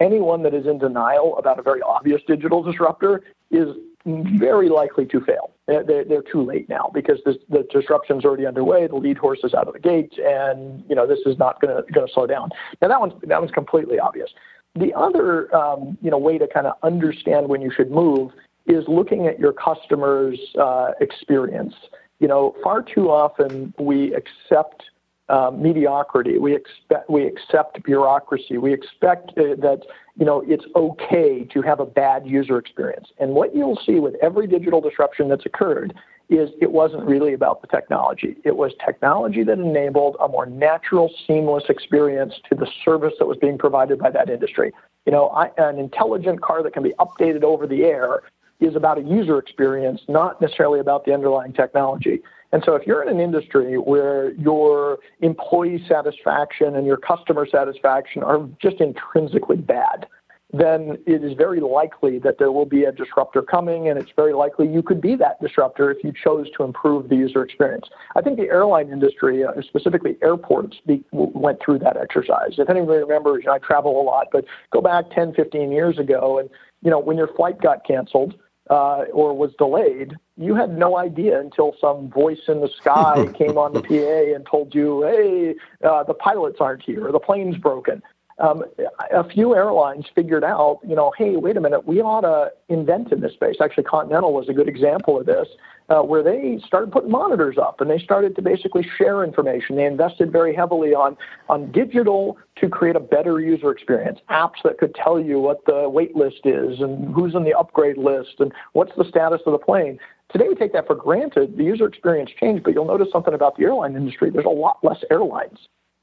Anyone 0.00 0.42
that 0.44 0.54
is 0.54 0.66
in 0.66 0.78
denial 0.78 1.36
about 1.38 1.58
a 1.58 1.62
very 1.62 1.82
obvious 1.82 2.22
digital 2.26 2.62
disruptor 2.62 3.22
is 3.50 3.68
very 4.06 4.68
likely 4.68 5.06
to 5.06 5.20
fail. 5.20 5.50
They're, 5.68 6.02
they're 6.02 6.22
too 6.22 6.42
late 6.42 6.66
now 6.70 6.90
because 6.94 7.18
this, 7.26 7.36
the 7.50 7.62
disruption's 7.70 8.24
already 8.24 8.46
underway. 8.46 8.86
The 8.86 8.96
lead 8.96 9.18
horse 9.18 9.40
is 9.44 9.52
out 9.52 9.68
of 9.68 9.74
the 9.74 9.80
gate, 9.80 10.14
and 10.18 10.82
you 10.88 10.96
know 10.96 11.06
this 11.06 11.18
is 11.26 11.36
not 11.38 11.60
going 11.60 11.76
to 11.76 12.06
slow 12.14 12.26
down. 12.26 12.48
Now 12.80 12.88
that 12.88 12.98
one's 12.98 13.12
that 13.24 13.38
one's 13.38 13.52
completely 13.52 13.98
obvious. 13.98 14.30
The 14.76 14.94
other 14.94 15.54
um, 15.54 15.98
you 16.00 16.10
know 16.10 16.16
way 16.16 16.38
to 16.38 16.46
kind 16.48 16.66
of 16.66 16.72
understand 16.82 17.48
when 17.48 17.60
you 17.60 17.70
should 17.70 17.90
move 17.90 18.30
is 18.66 18.84
looking 18.88 19.26
at 19.26 19.38
your 19.38 19.52
customer's 19.52 20.38
uh, 20.58 20.92
experience. 21.02 21.74
You 22.18 22.28
know, 22.28 22.56
far 22.64 22.82
too 22.82 23.10
often 23.10 23.74
we 23.78 24.14
accept 24.14 24.84
uh, 25.28 25.50
mediocrity. 25.54 26.38
We 26.38 26.54
expect 26.54 27.10
we 27.10 27.26
accept 27.26 27.82
bureaucracy. 27.84 28.58
We 28.58 28.72
expect 28.72 29.30
uh, 29.30 29.56
that 29.58 29.82
you 30.16 30.24
know 30.24 30.42
it's 30.46 30.64
okay 30.74 31.44
to 31.52 31.62
have 31.62 31.80
a 31.80 31.86
bad 31.86 32.26
user 32.26 32.58
experience. 32.58 33.08
And 33.18 33.32
what 33.32 33.54
you'll 33.54 33.80
see 33.84 34.00
with 34.00 34.14
every 34.22 34.46
digital 34.46 34.80
disruption 34.80 35.28
that's 35.28 35.46
occurred 35.46 35.94
is 36.28 36.50
it 36.60 36.72
wasn't 36.72 37.04
really 37.04 37.32
about 37.32 37.62
the 37.62 37.66
technology. 37.66 38.36
It 38.44 38.56
was 38.56 38.72
technology 38.84 39.44
that 39.44 39.58
enabled 39.58 40.16
a 40.20 40.28
more 40.28 40.44
natural, 40.44 41.10
seamless 41.26 41.64
experience 41.68 42.34
to 42.50 42.54
the 42.54 42.66
service 42.84 43.14
that 43.18 43.26
was 43.26 43.38
being 43.38 43.56
provided 43.56 43.98
by 43.98 44.10
that 44.10 44.28
industry. 44.28 44.72
You 45.06 45.12
know, 45.12 45.28
I, 45.28 45.50
an 45.56 45.78
intelligent 45.78 46.42
car 46.42 46.62
that 46.62 46.74
can 46.74 46.82
be 46.82 46.92
updated 46.98 47.44
over 47.44 47.66
the 47.66 47.84
air 47.84 48.22
is 48.60 48.76
about 48.76 48.98
a 48.98 49.02
user 49.02 49.38
experience, 49.38 50.02
not 50.08 50.40
necessarily 50.40 50.80
about 50.80 51.06
the 51.06 51.14
underlying 51.14 51.52
technology. 51.52 52.20
And 52.52 52.62
so 52.64 52.74
if 52.74 52.86
you're 52.86 53.02
in 53.02 53.08
an 53.08 53.20
industry 53.20 53.76
where 53.76 54.32
your 54.32 54.98
employee 55.20 55.84
satisfaction 55.88 56.76
and 56.76 56.86
your 56.86 56.96
customer 56.96 57.46
satisfaction 57.46 58.22
are 58.22 58.48
just 58.60 58.80
intrinsically 58.80 59.56
bad, 59.56 60.06
then 60.52 60.96
it 61.06 61.22
is 61.22 61.34
very 61.36 61.60
likely 61.60 62.18
that 62.20 62.38
there 62.38 62.50
will 62.50 62.64
be 62.64 62.84
a 62.84 62.92
disruptor 62.92 63.42
coming, 63.42 63.88
and 63.88 63.98
it's 63.98 64.10
very 64.16 64.32
likely 64.32 64.66
you 64.66 64.82
could 64.82 65.00
be 65.00 65.14
that 65.14 65.38
disruptor 65.42 65.90
if 65.90 66.02
you 66.02 66.10
chose 66.24 66.46
to 66.56 66.64
improve 66.64 67.10
the 67.10 67.16
user 67.16 67.42
experience. 67.42 67.86
I 68.16 68.22
think 68.22 68.38
the 68.38 68.48
airline 68.48 68.88
industry, 68.88 69.44
uh, 69.44 69.50
specifically 69.60 70.16
airports, 70.22 70.78
went 71.12 71.58
through 71.62 71.80
that 71.80 71.98
exercise. 71.98 72.54
If 72.56 72.70
anybody 72.70 73.00
remembers, 73.00 73.44
I 73.50 73.58
travel 73.58 74.00
a 74.00 74.04
lot, 74.04 74.28
but 74.32 74.46
go 74.72 74.80
back 74.80 75.10
10, 75.10 75.34
15 75.34 75.70
years 75.70 75.98
ago, 75.98 76.38
and 76.38 76.48
you 76.80 76.90
know, 76.90 76.98
when 76.98 77.18
your 77.18 77.28
flight 77.28 77.60
got 77.60 77.86
canceled, 77.86 78.34
uh, 78.70 79.04
or 79.12 79.36
was 79.36 79.52
delayed, 79.58 80.16
you 80.36 80.54
had 80.54 80.76
no 80.76 80.96
idea 80.96 81.40
until 81.40 81.74
some 81.80 82.10
voice 82.10 82.42
in 82.48 82.60
the 82.60 82.68
sky 82.68 83.26
came 83.38 83.58
on 83.58 83.72
the 83.72 83.82
PA 83.82 84.34
and 84.34 84.46
told 84.46 84.74
you, 84.74 85.02
"Hey, 85.02 85.54
uh, 85.82 86.04
the 86.04 86.14
pilots 86.14 86.58
aren't 86.60 86.82
here, 86.82 87.06
or 87.08 87.12
the 87.12 87.20
plane's 87.20 87.56
broken." 87.56 88.02
Um, 88.40 88.64
a 89.10 89.28
few 89.28 89.54
airlines 89.54 90.06
figured 90.14 90.44
out, 90.44 90.80
you 90.86 90.94
know, 90.94 91.12
hey, 91.16 91.36
wait 91.36 91.56
a 91.56 91.60
minute, 91.60 91.86
we 91.86 92.00
ought 92.00 92.20
to 92.20 92.52
invent 92.68 93.12
in 93.12 93.20
this 93.20 93.32
space. 93.32 93.56
Actually, 93.60 93.84
Continental 93.84 94.32
was 94.32 94.48
a 94.48 94.52
good 94.52 94.68
example 94.68 95.18
of 95.18 95.26
this, 95.26 95.48
uh, 95.88 96.02
where 96.02 96.22
they 96.22 96.60
started 96.64 96.92
putting 96.92 97.10
monitors 97.10 97.56
up 97.58 97.80
and 97.80 97.90
they 97.90 97.98
started 97.98 98.36
to 98.36 98.42
basically 98.42 98.86
share 98.96 99.24
information. 99.24 99.76
They 99.76 99.86
invested 99.86 100.30
very 100.30 100.54
heavily 100.54 100.94
on 100.94 101.16
on 101.48 101.72
digital 101.72 102.38
to 102.56 102.68
create 102.68 102.94
a 102.94 103.00
better 103.00 103.40
user 103.40 103.70
experience. 103.70 104.20
Apps 104.30 104.62
that 104.64 104.78
could 104.78 104.94
tell 104.94 105.18
you 105.18 105.40
what 105.40 105.64
the 105.66 105.88
wait 105.88 106.14
list 106.14 106.40
is 106.44 106.80
and 106.80 107.12
who's 107.14 107.34
on 107.34 107.44
the 107.44 107.54
upgrade 107.54 107.98
list 107.98 108.36
and 108.38 108.52
what's 108.72 108.92
the 108.96 109.04
status 109.04 109.40
of 109.46 109.52
the 109.52 109.58
plane. 109.58 109.98
Today 110.30 110.46
we 110.48 110.54
take 110.54 110.74
that 110.74 110.86
for 110.86 110.94
granted. 110.94 111.56
The 111.56 111.64
user 111.64 111.86
experience 111.86 112.30
changed, 112.38 112.62
but 112.62 112.74
you'll 112.74 112.84
notice 112.84 113.08
something 113.10 113.32
about 113.32 113.56
the 113.56 113.64
airline 113.64 113.96
industry. 113.96 114.30
There's 114.30 114.44
a 114.44 114.50
lot 114.50 114.78
less 114.82 115.02
airlines. 115.10 115.58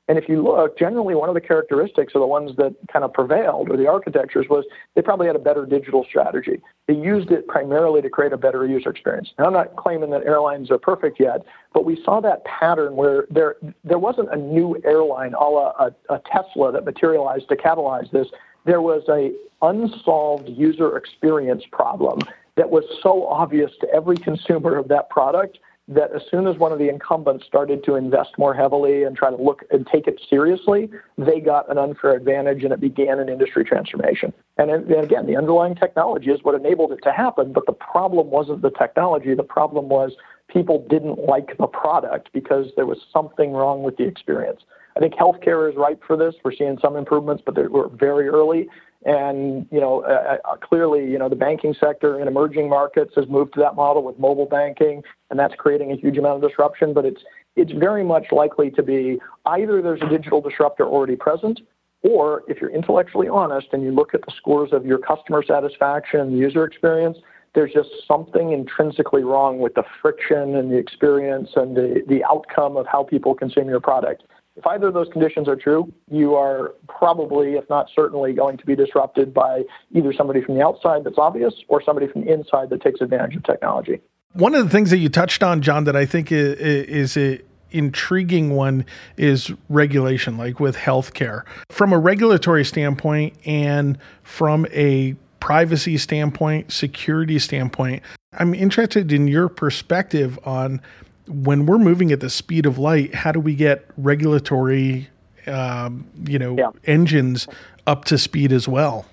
And 0.08 0.20
if 0.20 0.30
you 0.30 0.44
look, 0.44 0.78
generally 0.78 1.16
one 1.16 1.30
of 1.30 1.36
the 1.36 1.42
characteristics 1.42 2.14
of 2.14 2.22
the 2.22 2.28
ones 2.28 2.52
that 2.58 2.76
kind 2.92 3.04
of 3.04 3.12
prevailed 3.12 3.72
or 3.72 3.78
the 3.78 3.88
architectures 3.88 4.46
was 4.50 4.64
they 4.94 5.02
probably 5.02 5.26
had 5.26 5.36
a 5.36 5.40
better 5.40 5.66
digital 5.66 6.06
strategy. 6.08 6.62
They 6.88 6.94
used 6.94 7.32
it 7.32 7.48
primarily 7.48 8.04
to 8.04 8.10
create 8.10 8.32
a 8.32 8.38
better 8.38 8.68
user 8.68 8.92
experience. 8.92 9.34
Now 9.40 9.46
I'm 9.46 9.54
not 9.54 9.76
claiming 9.76 10.12
that 10.12 10.24
airlines 10.24 10.70
are 10.70 10.78
perfect 10.78 11.20
yet, 11.20 11.42
but 11.74 11.86
we 11.86 12.00
saw 12.04 12.22
that 12.22 12.46
pattern 12.46 12.96
where 12.96 13.26
there 13.32 13.56
there 13.84 13.98
wasn't 13.98 14.32
a 14.32 14.38
new 14.38 14.80
airline, 14.86 15.34
a 15.34 15.44
la 15.44 15.74
a, 15.80 15.92
a 16.14 16.22
Tesla 16.32 16.72
that 16.72 16.86
materialized 16.86 17.50
to 17.50 17.56
catalyze 17.56 18.12
this. 18.12 18.28
There 18.66 18.82
was 18.82 19.04
a 19.10 19.32
unsolved 19.64 20.50
user 20.50 20.98
experience 20.98 21.64
problem 21.72 22.20
that 22.56 22.70
was 22.70 22.84
so 23.02 23.28
obvious 23.28 23.72
to 23.82 23.90
every 23.90 24.18
consumer 24.18 24.78
of 24.78 24.88
that 24.90 25.10
product 25.10 25.58
that 25.88 26.12
as 26.16 26.22
soon 26.32 26.48
as 26.48 26.58
one 26.58 26.72
of 26.72 26.80
the 26.80 26.90
incumbents 26.90 27.46
started 27.46 27.84
to 27.84 27.96
invest 27.96 28.32
more 28.38 28.56
heavily 28.56 29.04
and 29.04 29.16
try 29.16 29.30
to 29.30 29.36
look 29.36 29.64
and 29.70 29.86
take 29.86 30.08
it 30.08 30.20
seriously, 30.28 30.90
they 31.18 31.40
got 31.40 31.70
an 31.70 31.78
unfair 31.78 32.16
advantage 32.16 32.64
and 32.64 32.74
it 32.74 32.80
began 32.80 33.20
an 33.20 33.30
industry 33.30 33.64
transformation. 33.64 34.34
And, 34.58 34.72
and 34.72 34.92
again, 34.92 35.28
the 35.28 35.36
underlying 35.36 35.76
technology 35.76 36.32
is 36.32 36.40
what 36.42 36.56
enabled 36.56 36.92
it 36.92 37.00
to 37.04 37.12
happen, 37.12 37.54
but 37.54 37.68
the 37.68 37.74
problem 37.74 38.32
wasn't 38.32 38.64
the 38.64 38.72
technology. 38.72 39.36
The 39.36 39.44
problem 39.44 39.88
was 39.90 40.14
people 40.48 40.84
didn't 40.90 41.20
like 41.20 41.56
the 41.58 41.68
product 41.68 42.30
because 42.34 42.72
there 42.76 42.88
was 42.88 42.98
something 43.14 43.52
wrong 43.52 43.84
with 43.84 43.98
the 43.98 44.06
experience. 44.06 44.62
I 44.96 45.02
think 45.02 45.14
healthcare 45.14 45.70
is 45.70 45.76
ripe 45.76 46.02
for 46.08 46.16
this. 46.16 46.36
We're 46.44 46.54
seeing 46.54 46.78
some 46.82 46.96
improvements, 46.96 47.44
but 47.46 47.56
we're 47.70 47.90
very 47.90 48.28
early. 48.30 48.70
And 49.06 49.68
you 49.72 49.80
know, 49.80 50.04
uh, 50.04 50.38
uh, 50.50 50.56
clearly, 50.58 51.06
you 51.12 51.20
know, 51.20 51.30
the 51.30 51.36
banking 51.36 51.76
sector 51.80 52.20
in 52.20 52.28
emerging 52.28 52.70
markets 52.70 53.14
has 53.16 53.28
moved 53.28 53.54
to 53.54 53.60
that 53.60 53.76
model 53.76 54.04
with 54.04 54.18
mobile 54.18 54.48
banking, 54.48 55.04
and 55.30 55.40
that's 55.40 55.54
creating 55.56 55.92
a 55.92 55.96
huge 55.96 56.18
amount 56.18 56.44
of 56.44 56.50
disruption. 56.50 56.94
But 56.94 57.06
it's 57.06 57.22
it's 57.56 57.72
very 57.72 58.04
much 58.04 58.28
likely 58.32 58.72
to 58.72 58.82
be 58.82 59.20
either 59.46 59.82
there's 59.82 60.02
a 60.02 60.10
digital 60.10 60.42
disruptor 60.42 60.86
already 60.86 61.16
present, 61.16 61.62
or 62.02 62.44
if 62.48 62.60
you're 62.60 62.72
intellectually 62.72 63.28
honest 63.28 63.68
and 63.74 63.84
you 63.84 63.92
look 63.92 64.14
at 64.14 64.22
the 64.22 64.34
scores 64.38 64.72
of 64.72 64.86
your 64.86 64.98
customer 64.98 65.44
satisfaction 65.44 66.22
and 66.22 66.38
user 66.38 66.64
experience, 66.64 67.18
there's 67.54 67.74
just 67.74 67.90
something 68.08 68.52
intrinsically 68.52 69.24
wrong 69.24 69.60
with 69.60 69.76
the 69.76 69.84
friction 70.02 70.56
and 70.56 70.72
the 70.72 70.78
experience 70.78 71.50
and 71.56 71.76
the, 71.76 72.04
the 72.08 72.24
outcome 72.24 72.76
of 72.76 72.86
how 72.86 73.04
people 73.04 73.34
consume 73.34 73.70
your 73.70 73.80
product. 73.80 74.24
If 74.56 74.66
either 74.66 74.88
of 74.88 74.94
those 74.94 75.10
conditions 75.12 75.50
are 75.50 75.56
true, 75.56 75.92
you 76.10 76.36
are 76.36 76.74
probably, 76.88 77.56
if 77.56 77.70
not 77.70 77.90
certainly, 77.94 78.32
going 78.34 78.58
to 78.58 78.66
be 78.66 78.76
disrupted 78.76 79.34
by 79.34 79.64
either 79.92 80.14
somebody 80.14 80.42
from 80.42 80.56
the 80.56 80.64
outside 80.64 81.04
that's 81.04 81.18
obvious 81.18 81.54
or 81.68 81.82
somebody 81.84 82.08
from 82.08 82.22
the 82.24 82.32
inside 82.32 82.70
that 82.70 82.82
takes 82.82 83.02
advantage 83.02 83.36
of 83.36 83.44
technology. 83.44 84.00
One 84.34 84.56
of 84.56 84.64
the 84.64 84.70
things 84.70 84.92
that 84.92 84.98
you 84.98 85.10
touched 85.10 85.44
on, 85.44 85.62
John, 85.62 85.84
that 85.86 85.96
I 85.96 86.06
think 86.06 86.32
is, 86.32 87.18
is 87.18 87.42
intriguing 87.72 88.56
one 88.56 88.86
is 89.18 89.52
regulation, 89.68 90.38
like 90.38 90.60
with 90.60 90.78
healthcare. 90.78 91.44
From 91.70 91.92
a 91.92 92.00
regulatory 92.00 92.64
standpoint 92.64 93.36
and 93.46 93.98
from 94.24 94.66
a 94.72 95.16
privacy 95.42 95.98
standpoint, 95.98 96.72
security 96.72 97.40
standpoint, 97.40 98.02
I'm 98.34 98.54
interested 98.54 99.12
in 99.12 99.28
your 99.28 99.48
perspective 99.50 100.40
on 100.44 100.82
when 101.28 101.66
we're 101.66 101.78
moving 101.78 102.12
at 102.12 102.20
the 102.20 102.30
speed 102.30 102.66
of 102.66 102.78
light, 102.78 103.14
how 103.14 103.32
do 103.32 103.40
we 103.40 103.56
get 103.56 103.86
regulatory, 103.98 105.10
um, 105.48 106.08
you 106.26 106.40
know, 106.40 106.56
yeah. 106.58 106.70
engines 106.86 107.48
up 107.88 108.06
to 108.06 108.18
speed 108.18 108.52
as 108.52 108.68
well? 108.68 109.06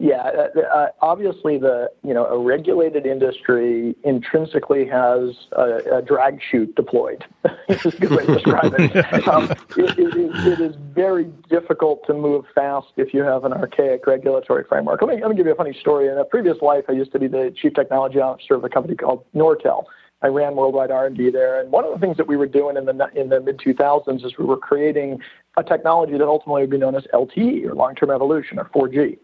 Yeah, 0.00 0.30
uh, 0.56 0.60
uh, 0.60 0.86
obviously, 1.00 1.58
the 1.58 1.90
you 2.04 2.14
know 2.14 2.24
a 2.26 2.38
regulated 2.38 3.04
industry 3.04 3.96
intrinsically 4.04 4.86
has 4.86 5.34
a, 5.52 5.96
a 5.96 6.02
drag 6.02 6.38
chute 6.40 6.72
deployed. 6.76 7.24
is 7.68 7.84
a 7.84 7.90
good 7.90 8.10
way 8.12 8.24
to 8.26 8.34
describe 8.34 8.74
it. 8.78 9.28
Um, 9.28 9.50
it, 9.76 9.98
it, 9.98 10.16
is, 10.16 10.46
it 10.46 10.60
is 10.60 10.76
very 10.94 11.24
difficult 11.50 12.06
to 12.06 12.14
move 12.14 12.44
fast 12.54 12.86
if 12.96 13.12
you 13.12 13.22
have 13.22 13.44
an 13.44 13.52
archaic 13.52 14.06
regulatory 14.06 14.64
framework. 14.68 15.02
Let 15.02 15.16
me 15.16 15.20
let 15.20 15.30
me 15.30 15.36
give 15.36 15.46
you 15.46 15.52
a 15.52 15.56
funny 15.56 15.76
story. 15.80 16.06
In 16.06 16.16
a 16.16 16.24
previous 16.24 16.62
life, 16.62 16.84
I 16.88 16.92
used 16.92 17.10
to 17.12 17.18
be 17.18 17.26
the 17.26 17.52
chief 17.60 17.74
technology 17.74 18.20
officer 18.20 18.54
of 18.54 18.62
a 18.62 18.68
company 18.68 18.94
called 18.94 19.24
Nortel 19.34 19.84
I 20.20 20.26
ran 20.26 20.56
worldwide 20.56 20.90
R&D 20.90 21.30
there, 21.30 21.60
and 21.60 21.70
one 21.70 21.84
of 21.84 21.92
the 21.92 21.98
things 21.98 22.16
that 22.16 22.26
we 22.26 22.36
were 22.36 22.46
doing 22.46 22.76
in 22.76 22.86
the 22.86 23.08
in 23.14 23.28
the 23.28 23.40
mid 23.40 23.58
2000s 23.58 24.24
is 24.24 24.36
we 24.36 24.44
were 24.44 24.56
creating 24.56 25.20
a 25.56 25.62
technology 25.62 26.18
that 26.18 26.26
ultimately 26.26 26.62
would 26.62 26.70
be 26.70 26.78
known 26.78 26.96
as 26.96 27.04
LTE 27.14 27.64
or 27.66 27.74
long-term 27.74 28.10
evolution 28.10 28.58
or 28.58 28.64
4G. 28.66 29.18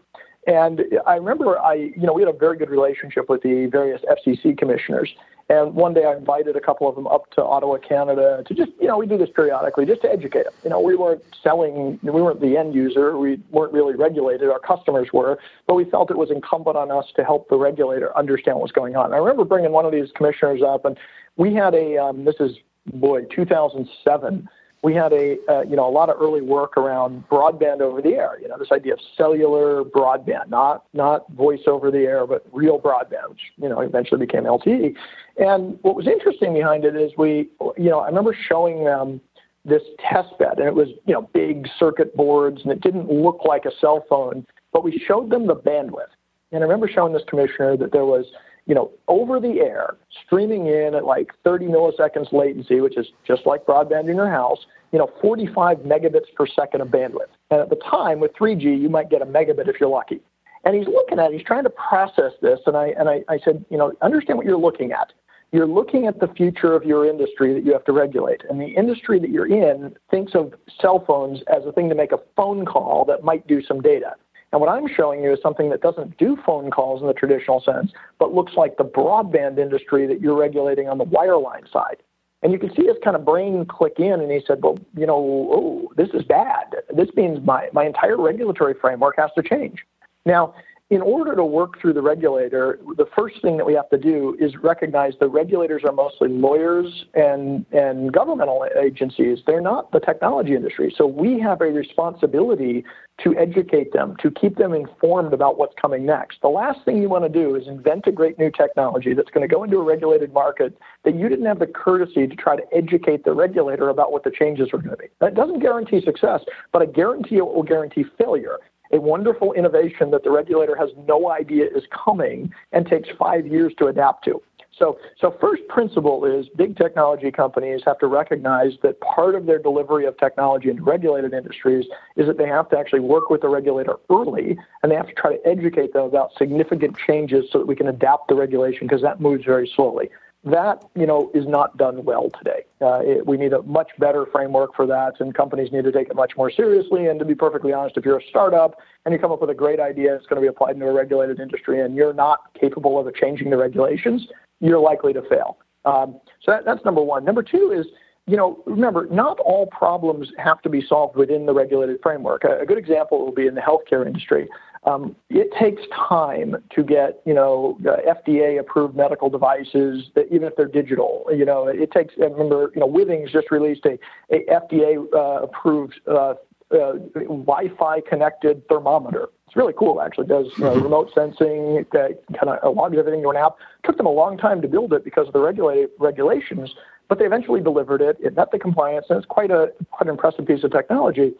And 0.47 0.81
I 1.07 1.15
remember 1.15 1.59
I, 1.59 1.73
you 1.73 2.05
know, 2.05 2.13
we 2.13 2.21
had 2.21 2.33
a 2.33 2.37
very 2.37 2.57
good 2.57 2.69
relationship 2.69 3.29
with 3.29 3.41
the 3.41 3.65
various 3.65 4.01
FCC 4.03 4.57
commissioners. 4.57 5.09
And 5.47 5.75
one 5.75 5.93
day 5.93 6.05
I 6.05 6.15
invited 6.15 6.55
a 6.55 6.59
couple 6.59 6.89
of 6.89 6.95
them 6.95 7.05
up 7.05 7.29
to 7.31 7.43
Ottawa, 7.43 7.77
Canada 7.77 8.43
to 8.47 8.53
just, 8.53 8.71
you 8.79 8.87
know, 8.87 8.97
we 8.97 9.05
do 9.05 9.17
this 9.17 9.29
periodically 9.35 9.85
just 9.85 10.01
to 10.01 10.09
educate 10.09 10.45
them. 10.45 10.53
You 10.63 10.71
know, 10.71 10.79
we 10.79 10.95
weren't 10.95 11.21
selling, 11.43 11.99
we 12.01 12.09
weren't 12.09 12.41
the 12.41 12.57
end 12.57 12.73
user, 12.73 13.17
we 13.17 13.39
weren't 13.51 13.71
really 13.71 13.93
regulated, 13.95 14.49
our 14.49 14.59
customers 14.59 15.09
were, 15.13 15.37
but 15.67 15.75
we 15.75 15.85
felt 15.85 16.09
it 16.09 16.17
was 16.17 16.31
incumbent 16.31 16.77
on 16.77 16.89
us 16.89 17.05
to 17.15 17.23
help 17.23 17.47
the 17.49 17.57
regulator 17.57 18.15
understand 18.17 18.59
what's 18.59 18.71
going 18.71 18.95
on. 18.95 19.13
I 19.13 19.17
remember 19.17 19.45
bringing 19.45 19.71
one 19.71 19.85
of 19.85 19.91
these 19.91 20.09
commissioners 20.15 20.61
up, 20.63 20.83
and 20.83 20.97
we 21.37 21.53
had 21.53 21.75
a, 21.75 21.97
um, 21.97 22.25
this 22.25 22.35
is, 22.39 22.57
boy, 22.93 23.25
2007 23.25 24.49
we 24.85 24.93
had 24.93 25.11
a 25.13 25.37
uh, 25.49 25.61
you 25.63 25.75
know 25.75 25.89
a 25.89 25.89
lot 25.89 26.09
of 26.09 26.21
early 26.21 26.41
work 26.41 26.77
around 26.77 27.27
broadband 27.27 27.81
over 27.81 28.03
the 28.03 28.11
air. 28.11 28.37
You 28.39 28.47
know 28.47 28.57
this 28.59 28.71
idea 28.71 28.93
of 28.93 28.99
cellular 29.17 29.83
broadband, 29.83 30.49
not 30.49 30.85
not 30.93 31.27
voice 31.31 31.63
over 31.65 31.89
the 31.89 32.01
air, 32.01 32.27
but 32.27 32.45
real 32.51 32.79
broadband, 32.79 33.29
which 33.29 33.41
you 33.57 33.67
know 33.67 33.81
eventually 33.81 34.23
became 34.23 34.43
LTE. 34.43 34.95
And 35.37 35.79
what 35.81 35.95
was 35.95 36.07
interesting 36.07 36.53
behind 36.53 36.85
it 36.85 36.95
is 36.95 37.11
we 37.17 37.49
you 37.77 37.89
know 37.89 38.01
I 38.01 38.07
remember 38.07 38.37
showing 38.47 38.85
them 38.85 39.19
this 39.65 39.81
test 40.07 40.37
bed, 40.37 40.59
and 40.59 40.67
it 40.67 40.75
was 40.75 40.89
you 41.07 41.13
know 41.15 41.23
big 41.33 41.67
circuit 41.79 42.15
boards, 42.15 42.61
and 42.61 42.71
it 42.71 42.81
didn't 42.81 43.11
look 43.11 43.39
like 43.43 43.65
a 43.65 43.71
cell 43.81 44.05
phone, 44.07 44.45
but 44.71 44.83
we 44.83 45.03
showed 45.07 45.31
them 45.31 45.47
the 45.47 45.55
bandwidth. 45.55 46.13
And 46.51 46.63
I 46.63 46.67
remember 46.67 46.87
showing 46.87 47.11
this 47.11 47.23
commissioner 47.27 47.75
that 47.77 47.91
there 47.91 48.05
was 48.05 48.27
you 48.65 48.73
know, 48.73 48.91
over 49.07 49.39
the 49.39 49.59
air, 49.59 49.95
streaming 50.25 50.67
in 50.67 50.95
at 50.95 51.05
like 51.05 51.31
30 51.43 51.67
milliseconds 51.67 52.31
latency, 52.33 52.81
which 52.81 52.97
is 52.97 53.07
just 53.25 53.45
like 53.45 53.65
broadband 53.65 54.09
in 54.09 54.15
your 54.15 54.29
house, 54.29 54.65
you 54.91 54.99
know, 54.99 55.11
45 55.21 55.79
megabits 55.79 56.33
per 56.35 56.47
second 56.47 56.81
of 56.81 56.87
bandwidth. 56.87 57.29
And 57.51 57.61
at 57.61 57.69
the 57.69 57.75
time 57.75 58.19
with 58.19 58.33
3G, 58.33 58.79
you 58.79 58.89
might 58.89 59.09
get 59.09 59.21
a 59.21 59.25
megabit 59.25 59.67
if 59.67 59.79
you're 59.79 59.89
lucky. 59.89 60.19
And 60.63 60.75
he's 60.75 60.87
looking 60.87 61.19
at 61.19 61.31
it, 61.31 61.37
he's 61.37 61.45
trying 61.45 61.63
to 61.65 61.69
process 61.69 62.33
this. 62.41 62.59
And 62.65 62.75
I, 62.75 62.87
and 62.97 63.07
I, 63.07 63.23
I 63.29 63.37
said, 63.43 63.63
you 63.69 63.77
know, 63.77 63.93
understand 64.01 64.37
what 64.37 64.47
you're 64.47 64.57
looking 64.57 64.91
at. 64.91 65.13
You're 65.51 65.67
looking 65.67 66.07
at 66.07 66.19
the 66.19 66.27
future 66.27 66.73
of 66.73 66.83
your 66.83 67.05
industry 67.05 67.53
that 67.53 67.63
you 67.63 67.71
have 67.71 67.85
to 67.85 67.91
regulate. 67.91 68.41
And 68.49 68.59
the 68.59 68.65
industry 68.65 69.19
that 69.19 69.29
you're 69.29 69.45
in 69.45 69.95
thinks 70.09 70.33
of 70.33 70.53
cell 70.81 71.03
phones 71.05 71.41
as 71.53 71.65
a 71.65 71.71
thing 71.71 71.87
to 71.89 71.95
make 71.95 72.11
a 72.11 72.19
phone 72.35 72.65
call 72.65 73.05
that 73.05 73.23
might 73.23 73.45
do 73.47 73.61
some 73.61 73.79
data. 73.79 74.15
And 74.55 74.61
what 74.61 74.69
I'm 74.69 74.87
showing 74.87 75.21
you 75.21 75.33
is 75.33 75.39
something 75.43 75.69
that 75.71 75.81
doesn't 75.81 76.17
do 76.17 76.37
phone 76.45 76.71
calls 76.71 77.01
in 77.01 77.07
the 77.07 77.13
traditional 77.13 77.59
sense, 77.59 77.91
but 78.19 78.33
looks 78.33 78.53
like 78.53 78.77
the 78.77 78.85
broadband 78.85 79.59
industry 79.59 80.07
that 80.07 80.21
you're 80.21 80.33
regulating 80.33 80.87
on 80.87 80.97
the 80.97 81.03
wireline 81.03 81.69
side. 81.69 81.97
And 82.41 82.53
you 82.53 82.59
can 82.59 82.73
see 82.73 82.85
his 82.85 82.95
kind 83.03 83.17
of 83.17 83.25
brain 83.25 83.65
click 83.65 83.95
in, 83.97 84.13
and 84.13 84.31
he 84.31 84.39
said, 84.47 84.63
Well, 84.63 84.79
you 84.95 85.05
know, 85.05 85.49
oh, 85.51 85.91
this 85.97 86.07
is 86.13 86.23
bad. 86.23 86.73
This 86.95 87.09
means 87.17 87.45
my, 87.45 87.67
my 87.73 87.85
entire 87.85 88.15
regulatory 88.15 88.75
framework 88.79 89.17
has 89.17 89.29
to 89.35 89.43
change. 89.43 89.83
Now, 90.25 90.55
in 90.91 91.01
order 91.01 91.35
to 91.35 91.43
work 91.43 91.81
through 91.81 91.93
the 91.93 92.01
regulator, 92.01 92.79
the 92.95 93.07
first 93.15 93.41
thing 93.41 93.57
that 93.57 93.65
we 93.65 93.73
have 93.73 93.89
to 93.89 93.97
do 93.97 94.37
is 94.39 94.55
recognize 94.61 95.13
the 95.19 95.27
regulators 95.27 95.81
are 95.83 95.91
mostly 95.91 96.29
lawyers 96.29 97.05
and, 97.15 97.65
and 97.71 98.13
governmental 98.13 98.67
agencies. 98.79 99.39
They're 99.47 99.61
not 99.61 99.91
the 99.91 99.99
technology 99.99 100.53
industry. 100.53 100.93
So 100.95 101.07
we 101.07 101.39
have 101.39 101.61
a 101.61 101.71
responsibility 101.71 102.85
to 103.23 103.35
educate 103.35 103.93
them, 103.93 104.15
to 104.21 104.29
keep 104.29 104.57
them 104.57 104.73
informed 104.73 105.33
about 105.33 105.57
what's 105.57 105.73
coming 105.81 106.05
next. 106.05 106.41
The 106.41 106.49
last 106.49 106.85
thing 106.85 107.01
you 107.01 107.09
want 107.09 107.23
to 107.23 107.29
do 107.29 107.55
is 107.55 107.67
invent 107.67 108.05
a 108.05 108.11
great 108.11 108.37
new 108.37 108.51
technology 108.51 109.15
that's 109.15 109.31
going 109.31 109.47
to 109.47 109.53
go 109.53 109.63
into 109.63 109.77
a 109.77 109.83
regulated 109.83 110.33
market 110.33 110.77
that 111.03 111.15
you 111.15 111.29
didn't 111.29 111.45
have 111.45 111.59
the 111.59 111.67
courtesy 111.67 112.27
to 112.27 112.35
try 112.35 112.55
to 112.57 112.63
educate 112.71 113.23
the 113.23 113.33
regulator 113.33 113.89
about 113.89 114.11
what 114.11 114.23
the 114.23 114.31
changes 114.31 114.67
are 114.71 114.77
going 114.77 114.91
to 114.91 114.97
be. 114.97 115.07
That 115.19 115.33
doesn't 115.33 115.61
guarantee 115.61 116.01
success, 116.01 116.41
but 116.71 116.83
I 116.83 116.85
guarantee 116.85 117.37
it 117.37 117.45
will 117.45 117.63
guarantee 117.63 118.05
failure 118.19 118.59
a 118.91 118.99
wonderful 118.99 119.53
innovation 119.53 120.11
that 120.11 120.23
the 120.23 120.31
regulator 120.31 120.75
has 120.75 120.89
no 121.07 121.31
idea 121.31 121.65
is 121.65 121.83
coming 121.91 122.53
and 122.71 122.87
takes 122.87 123.09
five 123.17 123.47
years 123.47 123.73
to 123.77 123.87
adapt 123.87 124.25
to. 124.25 124.41
So, 124.77 124.99
so 125.19 125.35
first 125.39 125.61
principle 125.69 126.25
is 126.25 126.47
big 126.49 126.75
technology 126.75 127.31
companies 127.31 127.81
have 127.85 127.97
to 127.99 128.07
recognize 128.07 128.73
that 128.83 128.99
part 128.99 129.35
of 129.35 129.45
their 129.45 129.59
delivery 129.59 130.05
of 130.05 130.17
technology 130.17 130.69
into 130.69 130.83
regulated 130.83 131.33
industries 131.33 131.85
is 132.17 132.27
that 132.27 132.37
they 132.37 132.47
have 132.47 132.69
to 132.69 132.77
actually 132.77 132.99
work 132.99 133.29
with 133.29 133.41
the 133.41 133.47
regulator 133.47 133.95
early, 134.09 134.57
and 134.83 134.91
they 134.91 134.95
have 134.95 135.07
to 135.07 135.13
try 135.13 135.37
to 135.37 135.47
educate 135.47 135.93
them 135.93 136.03
about 136.03 136.31
significant 136.37 136.97
changes 136.97 137.45
so 137.51 137.59
that 137.59 137.67
we 137.67 137.75
can 137.75 137.87
adapt 137.87 138.27
the 138.27 138.35
regulation 138.35 138.85
because 138.85 139.01
that 139.01 139.21
moves 139.21 139.45
very 139.45 139.71
slowly 139.75 140.09
that 140.45 140.83
you 140.95 141.05
know 141.05 141.31
is 141.33 141.47
not 141.47 141.75
done 141.77 142.05
well 142.05 142.29
today. 142.37 142.63
Uh, 142.81 142.99
it, 143.01 143.25
we 143.25 143.35
need 143.35 143.51
a 143.53 143.61
much 143.63 143.91
better 143.97 144.25
framework 144.31 144.75
for 144.75 144.85
that, 144.85 145.13
and 145.19 145.33
companies 145.33 145.71
need 145.71 145.83
to 145.83 145.91
take 145.91 146.09
it 146.09 146.15
much 146.15 146.33
more 146.37 146.51
seriously. 146.51 147.07
And 147.07 147.19
to 147.19 147.25
be 147.25 147.35
perfectly 147.35 147.73
honest, 147.73 147.97
if 147.97 148.05
you're 148.05 148.19
a 148.19 148.27
startup 148.29 148.75
and 149.05 149.13
you 149.13 149.19
come 149.19 149.31
up 149.31 149.41
with 149.41 149.49
a 149.49 149.55
great 149.55 149.79
idea, 149.79 150.15
it's 150.15 150.25
going 150.27 150.37
to 150.37 150.41
be 150.41 150.47
applied 150.47 150.75
into 150.75 150.87
a 150.87 150.93
regulated 150.93 151.39
industry, 151.39 151.81
and 151.81 151.95
you're 151.95 152.13
not 152.13 152.39
capable 152.59 152.99
of 152.99 153.13
changing 153.15 153.49
the 153.49 153.57
regulations, 153.57 154.27
you're 154.59 154.79
likely 154.79 155.13
to 155.13 155.21
fail. 155.23 155.57
Um, 155.85 156.19
so 156.41 156.51
that, 156.51 156.65
that's 156.65 156.83
number 156.85 157.01
one. 157.01 157.25
Number 157.25 157.43
two 157.43 157.71
is 157.75 157.85
you 158.27 158.35
know, 158.35 158.61
remember, 158.65 159.07
not 159.11 159.39
all 159.39 159.67
problems 159.67 160.31
have 160.37 160.61
to 160.63 160.69
be 160.69 160.81
solved 160.85 161.15
within 161.15 161.45
the 161.45 161.53
regulated 161.53 161.99
framework. 162.01 162.43
A, 162.43 162.59
a 162.61 162.65
good 162.65 162.77
example 162.77 163.23
will 163.23 163.31
be 163.31 163.45
in 163.45 163.55
the 163.55 163.61
healthcare 163.61 164.05
industry. 164.05 164.49
Um, 164.85 165.15
it 165.29 165.51
takes 165.59 165.81
time 165.91 166.55
to 166.75 166.83
get, 166.83 167.21
you 167.25 167.33
know, 167.33 167.77
uh, 167.87 168.13
FDA 168.13 168.59
approved 168.59 168.95
medical 168.95 169.29
devices, 169.29 170.09
that 170.15 170.25
even 170.31 170.47
if 170.47 170.55
they're 170.55 170.67
digital. 170.67 171.25
You 171.35 171.45
know, 171.45 171.67
it 171.67 171.91
takes. 171.91 172.13
I 172.19 172.25
remember, 172.25 172.71
you 172.73 172.81
know, 172.81 172.87
Withings 172.87 173.31
just 173.31 173.51
released 173.51 173.85
a, 173.85 173.97
a 174.31 174.45
FDA 174.45 175.05
uh, 175.13 175.43
approved 175.43 175.99
uh, 176.07 176.35
uh, 176.71 176.93
Wi-Fi 177.13 178.01
connected 178.01 178.67
thermometer. 178.67 179.29
It's 179.47 179.55
really 179.55 179.73
cool. 179.77 180.01
Actually, 180.01 180.25
it 180.25 180.29
does 180.29 180.47
you 180.57 180.63
know, 180.65 180.75
remote 180.75 181.11
sensing, 181.13 181.85
uh, 181.93 182.09
kind 182.37 182.49
of 182.49 182.75
logs 182.75 182.97
everything 182.97 183.21
to 183.21 183.29
an 183.29 183.37
app. 183.37 183.55
It 183.83 183.87
took 183.87 183.97
them 183.97 184.07
a 184.07 184.11
long 184.11 184.37
time 184.37 184.61
to 184.61 184.67
build 184.67 184.93
it 184.93 185.03
because 185.03 185.27
of 185.27 185.33
the 185.33 185.39
regulated 185.39 185.89
regulations, 185.99 186.73
but 187.07 187.19
they 187.19 187.25
eventually 187.25 187.61
delivered 187.61 188.01
it. 188.01 188.17
It 188.19 188.35
met 188.35 188.51
the 188.51 188.59
compliance, 188.59 189.05
and 189.09 189.17
it's 189.17 189.27
quite 189.27 189.51
a 189.51 189.71
quite 189.91 190.07
an 190.07 190.09
impressive 190.09 190.45
piece 190.45 190.63
of 190.63 190.71
technology. 190.71 191.33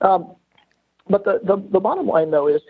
Um, 0.00 0.34
but 1.08 1.24
the, 1.24 1.40
the, 1.42 1.56
the 1.72 1.80
bottom 1.80 2.06
line, 2.06 2.30
though, 2.30 2.46
is 2.46 2.62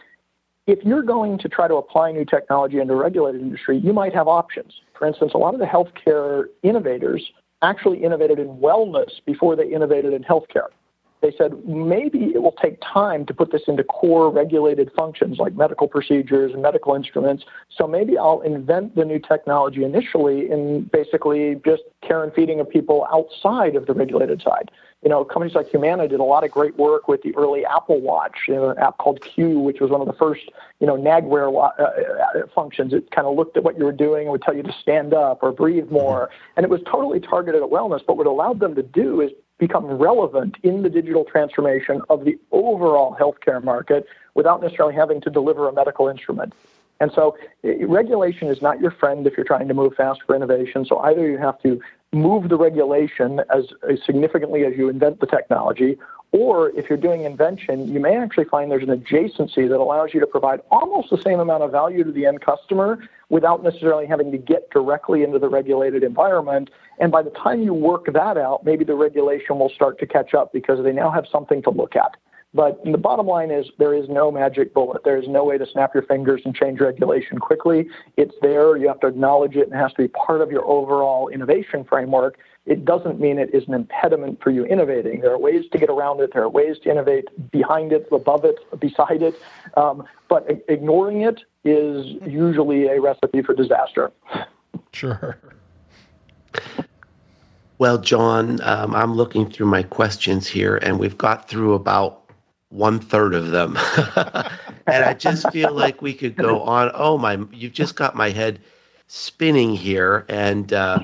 if 0.67 0.85
you're 0.85 1.03
going 1.03 1.39
to 1.39 1.49
try 1.49 1.69
to 1.69 1.75
apply 1.75 2.13
new 2.13 2.25
technology 2.25 2.79
into 2.79 2.95
a 2.95 2.97
regulated 2.97 3.41
industry, 3.41 3.79
you 3.79 3.93
might 3.93 4.15
have 4.15 4.29
options. 4.29 4.73
For 4.99 5.07
instance, 5.07 5.33
a 5.35 5.39
lot 5.39 5.55
of 5.55 5.61
the 5.61 5.67
healthcare 5.67 6.45
innovators 6.63 7.31
actually 7.63 8.03
innovated 8.03 8.39
in 8.39 8.49
wellness 8.57 9.11
before 9.27 9.57
they 9.57 9.71
innovated 9.71 10.13
in 10.13 10.23
healthcare. 10.23 10.69
They 11.20 11.33
said 11.37 11.66
maybe 11.66 12.33
it 12.35 12.42
will 12.42 12.56
take 12.62 12.78
time 12.80 13.26
to 13.26 13.35
put 13.35 13.52
this 13.52 13.62
into 13.68 13.85
core 13.85 14.30
regulated 14.30 14.90
functions 14.96 15.38
like 15.38 15.54
medical 15.54 15.87
procedures 15.87 16.52
and 16.52 16.62
medical 16.62 16.94
instruments. 16.94 17.44
So 17.68 17.87
maybe 17.87 18.16
I'll 18.16 18.40
invent 18.40 18.96
the 18.96 19.04
new 19.04 19.18
technology 19.18 19.85
initially 19.85 20.50
in 20.50 20.88
basically 20.92 21.61
just 21.64 21.83
care 22.02 22.22
and 22.22 22.33
feeding 22.33 22.61
of 22.61 22.68
people 22.68 23.06
outside 23.12 23.76
of 23.76 23.87
the 23.87 23.92
regulated 23.92 24.42
side 24.42 24.70
you 25.02 25.09
know, 25.09 25.24
companies 25.24 25.54
like 25.54 25.68
Humana 25.70 26.09
did 26.09 26.20
a 26.20 26.24
lot 26.24 26.44
of 26.44 26.50
great 26.50 26.76
work 26.76 27.09
with 27.09 27.22
the 27.22 27.35
early 27.35 27.64
Apple 27.64 28.00
Watch, 28.00 28.37
you 28.46 28.54
know, 28.54 28.70
an 28.70 28.78
app 28.78 28.98
called 28.98 29.22
Q, 29.22 29.59
which 29.59 29.80
was 29.80 29.90
one 29.90 30.02
of 30.02 30.06
the 30.06 30.12
first, 30.12 30.42
you 30.78 30.87
know, 30.87 30.96
NagWear 30.96 31.54
uh, 31.54 31.83
uh, 31.83 32.46
functions. 32.54 32.92
It 32.92 33.11
kind 33.11 33.26
of 33.26 33.35
looked 33.35 33.56
at 33.56 33.64
what 33.64 33.78
you 33.78 33.85
were 33.85 33.92
doing 33.92 34.22
and 34.22 34.30
would 34.30 34.42
tell 34.42 34.54
you 34.54 34.62
to 34.62 34.72
stand 34.72 35.14
up 35.14 35.42
or 35.42 35.52
breathe 35.52 35.90
more. 35.90 36.28
And 36.56 36.64
it 36.64 36.70
was 36.70 36.83
totally 36.85 37.18
targeted 37.18 37.62
at 37.62 37.70
wellness. 37.70 38.00
But 38.06 38.18
what 38.18 38.26
it 38.26 38.30
allowed 38.30 38.61
them 38.61 38.74
to 38.74 38.83
do 38.83 39.22
is 39.22 39.30
become 39.61 39.87
relevant 39.87 40.57
in 40.64 40.83
the 40.83 40.88
digital 40.88 41.25
transformation 41.25 42.01
of 42.09 42.25
the 42.25 42.37
overall 42.51 43.16
healthcare 43.20 43.62
market 43.62 44.07
without 44.35 44.61
necessarily 44.61 44.94
having 44.94 45.20
to 45.20 45.31
deliver 45.31 45.68
a 45.68 45.73
medical 45.73 46.09
instrument. 46.09 46.53
And 46.99 47.12
so 47.14 47.37
eh, 47.62 47.75
regulation 47.87 48.49
is 48.49 48.61
not 48.61 48.81
your 48.81 48.90
friend 48.90 49.27
if 49.27 49.37
you're 49.37 49.46
trying 49.46 49.68
to 49.68 49.75
move 49.75 49.94
fast 49.94 50.20
for 50.27 50.35
innovation. 50.35 50.85
So 50.85 50.99
either 50.99 51.29
you 51.29 51.38
have 51.38 51.61
to 51.62 51.81
move 52.12 52.49
the 52.49 52.57
regulation 52.57 53.40
as, 53.55 53.66
as 53.88 54.01
significantly 54.05 54.64
as 54.64 54.75
you 54.77 54.88
invent 54.88 55.20
the 55.20 55.27
technology, 55.27 55.96
or 56.33 56.71
if 56.71 56.88
you're 56.88 56.99
doing 56.99 57.25
invention, 57.25 57.93
you 57.93 57.99
may 57.99 58.16
actually 58.16 58.45
find 58.45 58.71
there's 58.71 58.88
an 58.88 58.88
adjacency 58.88 59.69
that 59.69 59.79
allows 59.79 60.11
you 60.14 60.21
to 60.21 60.27
provide 60.27 60.61
almost 60.71 61.11
the 61.11 61.21
same 61.23 61.40
amount 61.40 61.62
of 61.64 61.73
value 61.73 62.05
to 62.05 62.12
the 62.12 62.27
end 62.27 62.40
customer 62.40 63.03
without 63.31 63.64
necessarily 63.64 64.07
having 64.07 64.31
to 64.31 64.38
get 64.38 64.71
directly 64.71 65.25
into 65.25 65.38
the 65.38 65.49
regulated 65.49 66.05
environment. 66.05 66.71
And 66.99 67.11
by 67.11 67.23
the 67.23 67.31
time 67.31 67.62
you 67.62 67.75
work 67.75 68.12
that 68.12 68.37
out, 68.37 68.64
maybe 68.64 68.85
the 68.85 68.95
regulation 68.95 69.59
will 69.59 69.71
start 69.71 69.99
to 70.01 70.07
catch 70.07 70.33
up 70.35 70.53
because 70.53 70.85
they 70.85 70.93
now 70.93 71.11
have 71.11 71.27
something 71.31 71.62
to 71.62 71.71
look 71.71 71.97
at. 71.97 72.16
But 72.53 72.83
the 72.85 72.99
bottom 72.99 73.27
line 73.27 73.53
is 73.53 73.67
there 73.79 73.95
is 73.95 74.09
no 74.09 74.33
magic 74.33 74.75
bullet. 74.75 75.05
There 75.05 75.17
is 75.17 75.29
no 75.29 75.45
way 75.45 75.57
to 75.57 75.67
snap 75.67 75.95
your 75.95 76.03
fingers 76.03 76.43
and 76.45 76.55
change 76.55 76.81
regulation 76.81 77.39
quickly. 77.39 77.89
It's 78.17 78.35
there. 78.43 78.77
You 78.77 78.89
have 78.89 78.99
to 79.01 79.07
acknowledge 79.07 79.55
it 79.55 79.69
and 79.69 79.73
it 79.73 79.77
has 79.77 79.93
to 79.93 80.03
be 80.03 80.09
part 80.09 80.41
of 80.41 80.51
your 80.51 80.65
overall 80.65 81.29
innovation 81.29 81.85
framework. 81.85 82.39
It 82.67 82.85
doesn't 82.85 83.21
mean 83.21 83.39
it 83.39 83.55
is 83.55 83.67
an 83.69 83.75
impediment 83.75 84.43
for 84.43 84.51
you 84.51 84.65
innovating. 84.65 85.21
There 85.21 85.33
are 85.33 85.39
ways 85.39 85.65
to 85.71 85.79
get 85.79 85.91
around 85.91 86.21
it. 86.21 86.33
There 86.33 86.43
are 86.43 86.49
ways 86.49 86.77
to 86.83 86.91
innovate 86.91 87.27
behind 87.53 87.93
it, 87.93 88.09
above 88.11 88.45
it, 88.45 88.57
beside 88.81 89.23
it. 89.23 89.41
Um, 89.77 90.05
but 90.29 90.47
ignoring 90.69 91.23
it 91.23 91.41
is 91.65 92.05
usually 92.27 92.89
a 92.89 93.01
recipe 93.01 93.43
for 93.43 93.55
disaster. 93.55 94.11
Sure. 94.93 95.39
Well, 97.79 97.97
John, 97.97 98.61
um, 98.63 98.95
I'm 98.95 99.15
looking 99.15 99.49
through 99.49 99.67
my 99.67 99.83
questions 99.83 100.47
here, 100.47 100.77
and 100.77 100.99
we've 100.99 101.17
got 101.17 101.49
through 101.49 101.75
about 101.75 102.19
one 102.70 102.98
third 102.98 103.35
of 103.35 103.50
them. 103.50 103.76
and 104.87 105.04
I 105.04 105.14
just 105.14 105.50
feel 105.50 105.72
like 105.72 106.00
we 106.00 106.14
could 106.14 106.37
go 106.37 106.62
on. 106.62 106.90
Oh 106.94 107.18
my, 107.18 107.38
you've 107.52 107.72
just 107.72 107.96
got 107.96 108.14
my 108.16 108.30
head 108.30 108.61
spinning 109.09 109.74
here. 109.74 110.24
And 110.28 110.72
uh, 110.72 111.00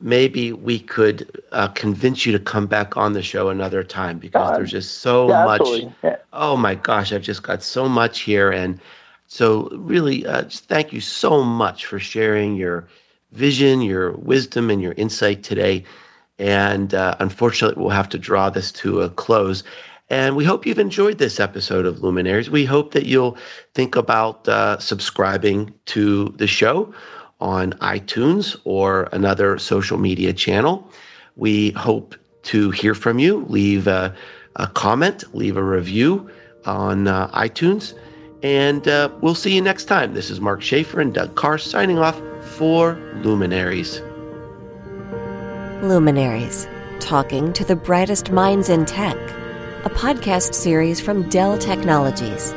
maybe 0.00 0.52
we 0.52 0.78
could 0.78 1.42
uh, 1.52 1.68
convince 1.68 2.26
you 2.26 2.32
to 2.32 2.38
come 2.38 2.66
back 2.66 2.96
on 2.96 3.14
the 3.14 3.22
show 3.22 3.48
another 3.48 3.82
time 3.82 4.18
because 4.18 4.56
there's 4.56 4.70
just 4.70 4.98
so 4.98 5.28
yeah, 5.28 5.44
much. 5.44 5.68
Yeah. 6.02 6.16
Oh 6.32 6.56
my 6.56 6.74
gosh, 6.74 7.12
I've 7.12 7.22
just 7.22 7.42
got 7.42 7.62
so 7.62 7.88
much 7.88 8.20
here. 8.20 8.50
And 8.50 8.78
so, 9.26 9.68
really, 9.72 10.26
uh, 10.26 10.44
thank 10.48 10.92
you 10.92 11.00
so 11.00 11.42
much 11.42 11.86
for 11.86 11.98
sharing 11.98 12.56
your 12.56 12.86
vision, 13.32 13.80
your 13.80 14.12
wisdom, 14.12 14.70
and 14.70 14.80
your 14.80 14.92
insight 14.92 15.42
today. 15.42 15.84
And 16.38 16.94
uh, 16.94 17.16
unfortunately, 17.18 17.82
we'll 17.82 17.90
have 17.90 18.10
to 18.10 18.18
draw 18.18 18.50
this 18.50 18.70
to 18.72 19.00
a 19.00 19.10
close. 19.10 19.64
And 20.08 20.36
we 20.36 20.44
hope 20.44 20.66
you've 20.66 20.78
enjoyed 20.78 21.18
this 21.18 21.40
episode 21.40 21.84
of 21.84 22.02
Luminaries. 22.02 22.48
We 22.48 22.64
hope 22.64 22.92
that 22.92 23.06
you'll 23.06 23.36
think 23.74 23.96
about 23.96 24.46
uh, 24.48 24.78
subscribing 24.78 25.74
to 25.86 26.28
the 26.36 26.46
show 26.46 26.94
on 27.40 27.72
iTunes 27.74 28.56
or 28.64 29.08
another 29.12 29.58
social 29.58 29.98
media 29.98 30.32
channel. 30.32 30.88
We 31.34 31.72
hope 31.72 32.14
to 32.44 32.70
hear 32.70 32.94
from 32.94 33.18
you. 33.18 33.44
Leave 33.48 33.88
a, 33.88 34.14
a 34.56 34.68
comment, 34.68 35.24
leave 35.34 35.56
a 35.56 35.62
review 35.62 36.30
on 36.64 37.08
uh, 37.08 37.28
iTunes. 37.32 37.94
And 38.44 38.86
uh, 38.86 39.10
we'll 39.22 39.34
see 39.34 39.56
you 39.56 39.60
next 39.60 39.86
time. 39.86 40.14
This 40.14 40.30
is 40.30 40.40
Mark 40.40 40.62
Schaefer 40.62 41.00
and 41.00 41.12
Doug 41.12 41.34
Karr 41.34 41.58
signing 41.58 41.98
off 41.98 42.20
for 42.42 42.94
Luminaries. 43.24 44.00
Luminaries, 45.82 46.68
talking 47.00 47.52
to 47.54 47.64
the 47.64 47.74
brightest 47.74 48.30
minds 48.30 48.68
in 48.68 48.84
tech 48.84 49.16
a 49.86 49.90
podcast 49.90 50.52
series 50.52 51.00
from 51.00 51.28
Dell 51.28 51.56
Technologies. 51.56 52.52